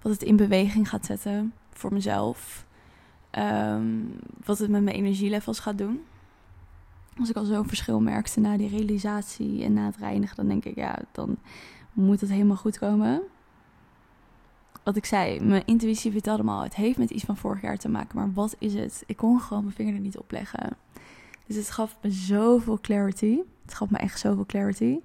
Wat 0.01 0.11
het 0.11 0.23
in 0.23 0.35
beweging 0.35 0.89
gaat 0.89 1.05
zetten 1.05 1.53
voor 1.71 1.93
mezelf. 1.93 2.65
Ehm, 3.29 3.85
wat 4.43 4.57
het 4.57 4.69
met 4.69 4.83
mijn 4.83 4.95
energielevels 4.95 5.59
gaat 5.59 5.77
doen 5.77 6.03
als 7.19 7.29
ik 7.29 7.35
al 7.35 7.45
zo'n 7.45 7.67
verschil 7.67 8.01
merkte 8.01 8.39
na 8.39 8.57
die 8.57 8.69
realisatie 8.69 9.63
en 9.63 9.73
na 9.73 9.85
het 9.85 9.97
reinigen, 9.97 10.35
dan 10.35 10.47
denk 10.47 10.65
ik, 10.65 10.75
ja, 10.75 10.99
dan 11.11 11.37
moet 11.93 12.21
het 12.21 12.29
helemaal 12.29 12.55
goed 12.55 12.77
komen. 12.77 13.21
Wat 14.83 14.95
ik 14.95 15.05
zei, 15.05 15.39
mijn 15.39 15.65
intuïtie 15.65 16.11
vertelde 16.11 16.43
me 16.43 16.51
al, 16.51 16.63
het 16.63 16.75
heeft 16.75 16.97
met 16.97 17.09
iets 17.09 17.23
van 17.23 17.37
vorig 17.37 17.61
jaar 17.61 17.77
te 17.77 17.89
maken, 17.89 18.17
maar 18.17 18.33
wat 18.33 18.55
is 18.59 18.73
het? 18.73 19.03
Ik 19.05 19.17
kon 19.17 19.39
gewoon 19.39 19.63
mijn 19.63 19.75
vinger 19.75 19.93
er 19.93 19.99
niet 19.99 20.17
op 20.17 20.31
leggen. 20.31 20.77
Dus 21.47 21.55
het 21.55 21.71
gaf 21.71 21.97
me 22.01 22.11
zoveel 22.11 22.79
clarity. 22.81 23.39
Het 23.65 23.73
gaf 23.73 23.89
me 23.89 23.97
echt 23.97 24.19
zoveel 24.19 24.45
clarity. 24.45 24.99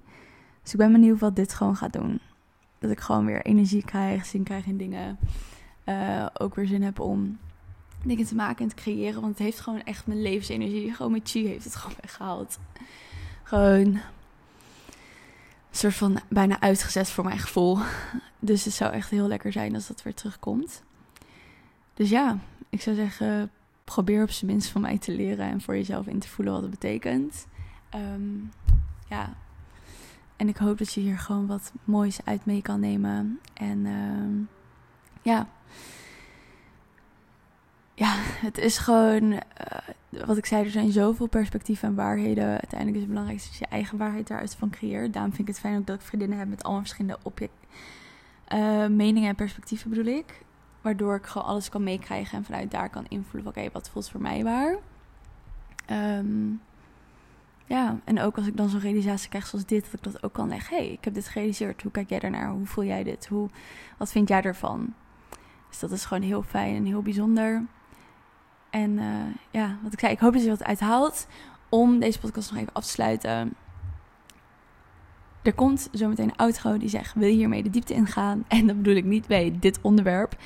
Dus 0.63 0.71
ik 0.71 0.77
ben 0.77 0.91
benieuwd 0.91 1.19
wat 1.19 1.35
dit 1.35 1.53
gewoon 1.53 1.75
gaat 1.75 1.93
doen. 1.93 2.19
Dat 2.79 2.91
ik 2.91 2.99
gewoon 2.99 3.25
weer 3.25 3.45
energie 3.45 3.83
krijg, 3.83 4.25
zin 4.25 4.43
krijg 4.43 4.65
in 4.65 4.77
dingen. 4.77 5.17
Uh, 5.85 6.25
ook 6.33 6.55
weer 6.55 6.67
zin 6.67 6.81
heb 6.81 6.99
om 6.99 7.37
dingen 8.03 8.25
te 8.25 8.35
maken 8.35 8.63
en 8.63 8.69
te 8.69 8.75
creëren. 8.75 9.21
Want 9.21 9.33
het 9.33 9.43
heeft 9.43 9.59
gewoon 9.59 9.83
echt 9.83 10.07
mijn 10.07 10.21
levensenergie. 10.21 10.93
Gewoon 10.93 11.11
mijn 11.11 11.25
chi 11.25 11.47
heeft 11.47 11.63
het 11.63 11.75
gewoon 11.75 11.97
weggehaald. 12.01 12.59
Gewoon 13.43 13.69
een 13.79 14.01
soort 15.71 15.93
van 15.93 16.19
bijna 16.27 16.59
uitgezet 16.59 17.09
voor 17.09 17.23
mijn 17.23 17.39
gevoel. 17.39 17.77
Dus 18.39 18.65
het 18.65 18.73
zou 18.73 18.93
echt 18.93 19.09
heel 19.09 19.27
lekker 19.27 19.51
zijn 19.51 19.75
als 19.75 19.87
dat 19.87 20.03
weer 20.03 20.13
terugkomt. 20.13 20.83
Dus 21.93 22.09
ja, 22.09 22.37
ik 22.69 22.81
zou 22.81 22.95
zeggen, 22.95 23.51
probeer 23.83 24.23
op 24.23 24.31
zijn 24.31 24.51
minst 24.51 24.69
van 24.69 24.81
mij 24.81 24.97
te 24.97 25.11
leren 25.11 25.49
en 25.49 25.61
voor 25.61 25.75
jezelf 25.75 26.07
in 26.07 26.19
te 26.19 26.27
voelen 26.27 26.53
wat 26.53 26.61
het 26.61 26.71
betekent. 26.71 27.47
Ehm, 27.89 28.37
ja, 29.07 29.33
en 30.35 30.47
ik 30.47 30.57
hoop 30.57 30.77
dat 30.77 30.93
je 30.93 31.01
hier 31.01 31.19
gewoon 31.19 31.47
wat 31.47 31.71
moois 31.83 32.19
uit 32.25 32.45
mee 32.45 32.61
kan 32.61 32.79
nemen. 32.79 33.39
En 33.53 33.85
uh, 33.85 34.47
ja, 35.21 35.47
ja, 37.99 38.13
het 38.17 38.57
is 38.57 38.77
gewoon, 38.77 39.31
eh, 39.31 40.23
wat 40.25 40.37
ik 40.37 40.45
zei, 40.45 40.63
er 40.63 40.71
zijn 40.71 40.91
zoveel 40.91 41.27
perspectieven 41.27 41.87
en 41.87 41.95
waarheden. 41.95 42.47
Uiteindelijk 42.47 42.95
is 42.95 43.01
het 43.01 43.09
belangrijkste 43.09 43.49
dat 43.49 43.59
je 43.59 43.65
eigen 43.65 43.97
waarheid 43.97 44.27
daaruit 44.27 44.55
van 44.55 44.69
creëert. 44.69 45.13
Daarom 45.13 45.33
vind 45.33 45.47
ik 45.47 45.53
het 45.53 45.63
fijn 45.63 45.77
ook 45.77 45.85
dat 45.85 45.95
ik 45.95 46.05
vriendinnen 46.05 46.37
heb 46.37 46.47
met 46.47 46.63
allemaal 46.63 46.81
verschillende 46.81 47.17
uh, 48.53 48.87
meningen 48.87 49.29
en 49.29 49.35
perspectieven 49.35 49.89
bedoel 49.89 50.13
ik. 50.13 50.41
Waardoor 50.81 51.15
ik 51.15 51.25
gewoon 51.25 51.47
alles 51.47 51.69
kan 51.69 51.83
meekrijgen 51.83 52.37
en 52.37 52.43
vanuit 52.43 52.71
daar 52.71 52.89
kan 52.89 53.05
invloeden 53.07 53.51
oké, 53.51 53.69
wat 53.71 53.89
voelt 53.89 54.09
voor 54.09 54.21
mij 54.21 54.43
waar. 54.43 54.77
Ehm, 55.85 56.51
ja, 57.65 57.99
en 58.03 58.19
ook 58.19 58.37
als 58.37 58.47
ik 58.47 58.57
dan 58.57 58.69
zo'n 58.69 58.79
realisatie 58.79 59.29
krijg 59.29 59.47
zoals 59.47 59.65
dit, 59.65 59.83
dat 59.83 59.93
ik 59.93 60.03
dat 60.03 60.23
ook 60.23 60.33
kan 60.33 60.47
leggen. 60.47 60.77
hey, 60.77 60.91
ik 60.91 61.03
heb 61.03 61.13
dit 61.13 61.27
gerealiseerd. 61.27 61.81
Hoe 61.81 61.91
kijk 61.91 62.09
jij 62.09 62.19
daarnaar? 62.19 62.49
Hoe 62.49 62.65
voel 62.65 62.83
jij 62.83 63.03
dit? 63.03 63.27
Hoe, 63.27 63.49
wat 63.97 64.11
vind 64.11 64.27
jij 64.27 64.41
ervan? 64.41 64.93
Dus 65.69 65.79
dat 65.79 65.91
is 65.91 66.05
gewoon 66.05 66.23
heel 66.23 66.43
fijn 66.43 66.75
en 66.75 66.85
heel 66.85 67.01
bijzonder. 67.01 67.63
En 68.69 68.91
uh, 68.91 69.05
ja, 69.51 69.77
wat 69.83 69.93
ik 69.93 69.99
zei, 69.99 70.11
ik 70.11 70.19
hoop 70.19 70.33
dat 70.33 70.43
je 70.43 70.49
wat 70.49 70.63
uithaalt. 70.63 71.27
Om 71.69 71.99
deze 71.99 72.19
podcast 72.19 72.51
nog 72.51 72.59
even 72.59 72.73
af 72.73 72.83
te 72.83 72.89
sluiten. 72.89 73.53
Er 75.41 75.53
komt 75.53 75.89
zometeen 75.91 76.29
een 76.29 76.35
outro 76.35 76.77
die 76.77 76.89
zegt: 76.89 77.13
Wil 77.13 77.27
je 77.27 77.35
hiermee 77.35 77.63
de 77.63 77.69
diepte 77.69 77.93
ingaan? 77.93 78.43
En 78.47 78.67
dat 78.67 78.75
bedoel 78.75 78.95
ik 78.95 79.05
niet 79.05 79.27
bij 79.27 79.55
dit 79.59 79.79
onderwerp. 79.81 80.37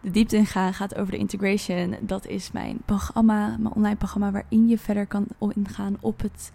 De 0.00 0.10
diepte 0.10 0.36
ingaan 0.36 0.74
gaat 0.74 0.96
over 0.96 1.12
de 1.12 1.18
integration. 1.18 1.96
Dat 2.00 2.26
is 2.26 2.52
mijn 2.52 2.78
programma, 2.84 3.56
mijn 3.58 3.74
online 3.74 3.96
programma, 3.96 4.30
waarin 4.30 4.68
je 4.68 4.78
verder 4.78 5.06
kan 5.06 5.26
ingaan 5.54 5.96
op 6.00 6.20
het 6.20 6.52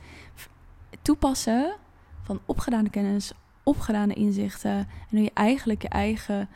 toepassen 1.01 1.75
van 2.21 2.39
opgedane 2.45 2.89
kennis, 2.89 3.33
opgedane 3.63 4.13
inzichten. 4.13 4.71
En 4.71 4.87
hoe 5.09 5.21
je 5.21 5.31
eigenlijk 5.33 5.81
je 5.81 5.89
eigen 5.89 6.49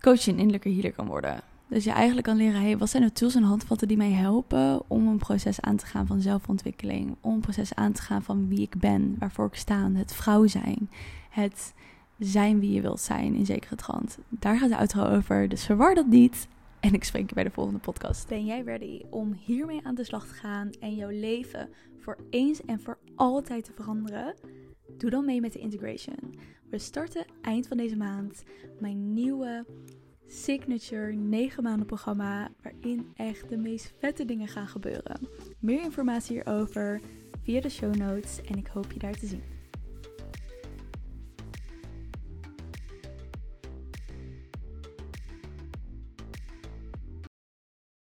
coach 0.00 0.26
en 0.26 0.38
innerlijke 0.38 0.72
healer 0.72 0.92
kan 0.92 1.06
worden. 1.06 1.40
Dus 1.68 1.84
je 1.84 1.90
eigenlijk 1.90 2.26
kan 2.26 2.36
leren, 2.36 2.60
hey, 2.60 2.78
wat 2.78 2.90
zijn 2.90 3.02
de 3.02 3.12
tools 3.12 3.34
en 3.34 3.42
handvatten 3.42 3.88
die 3.88 3.96
mij 3.96 4.10
helpen 4.10 4.82
om 4.86 5.06
een 5.06 5.18
proces 5.18 5.60
aan 5.60 5.76
te 5.76 5.86
gaan 5.86 6.06
van 6.06 6.20
zelfontwikkeling. 6.20 7.16
Om 7.20 7.34
een 7.34 7.40
proces 7.40 7.74
aan 7.74 7.92
te 7.92 8.02
gaan 8.02 8.22
van 8.22 8.48
wie 8.48 8.60
ik 8.60 8.78
ben, 8.78 9.16
waarvoor 9.18 9.46
ik 9.46 9.54
sta, 9.54 9.90
het 9.92 10.14
vrouw 10.14 10.46
zijn. 10.46 10.90
Het 11.30 11.74
zijn 12.18 12.60
wie 12.60 12.72
je 12.72 12.80
wilt 12.80 13.00
zijn 13.00 13.34
in 13.34 13.46
zekere 13.46 13.76
trant. 13.76 14.18
Daar 14.28 14.58
gaat 14.58 14.68
de 14.68 14.76
outro 14.76 15.04
over, 15.04 15.48
dus 15.48 15.64
verwar 15.64 15.94
dat 15.94 16.06
niet. 16.06 16.48
En 16.80 16.94
ik 16.94 17.04
spreek 17.04 17.28
je 17.28 17.34
bij 17.34 17.44
de 17.44 17.50
volgende 17.50 17.78
podcast. 17.78 18.28
Ben 18.28 18.44
jij 18.44 18.62
ready 18.62 19.02
om 19.10 19.32
hiermee 19.32 19.80
aan 19.86 19.94
de 19.94 20.04
slag 20.04 20.26
te 20.26 20.34
gaan 20.34 20.70
en 20.80 20.94
jouw 20.94 21.10
leven 21.10 21.68
voor 21.98 22.18
eens 22.30 22.64
en 22.64 22.80
voor 22.80 22.98
altijd 23.14 23.64
te 23.64 23.72
veranderen? 23.74 24.34
Doe 24.98 25.10
dan 25.10 25.24
mee 25.24 25.40
met 25.40 25.52
de 25.52 25.58
integration. 25.58 26.34
We 26.70 26.78
starten 26.78 27.26
eind 27.42 27.68
van 27.68 27.76
deze 27.76 27.96
maand 27.96 28.42
mijn 28.80 29.12
nieuwe 29.12 29.66
signature 30.26 31.12
9 31.12 31.62
maanden 31.62 31.86
programma 31.86 32.48
waarin 32.62 33.12
echt 33.16 33.48
de 33.48 33.56
meest 33.56 33.92
vette 33.98 34.24
dingen 34.24 34.48
gaan 34.48 34.68
gebeuren. 34.68 35.28
Meer 35.58 35.82
informatie 35.82 36.36
hierover 36.36 37.00
via 37.42 37.60
de 37.60 37.68
show 37.68 37.94
notes 37.94 38.40
en 38.40 38.56
ik 38.56 38.66
hoop 38.66 38.92
je 38.92 38.98
daar 38.98 39.18
te 39.18 39.26
zien. 39.26 39.55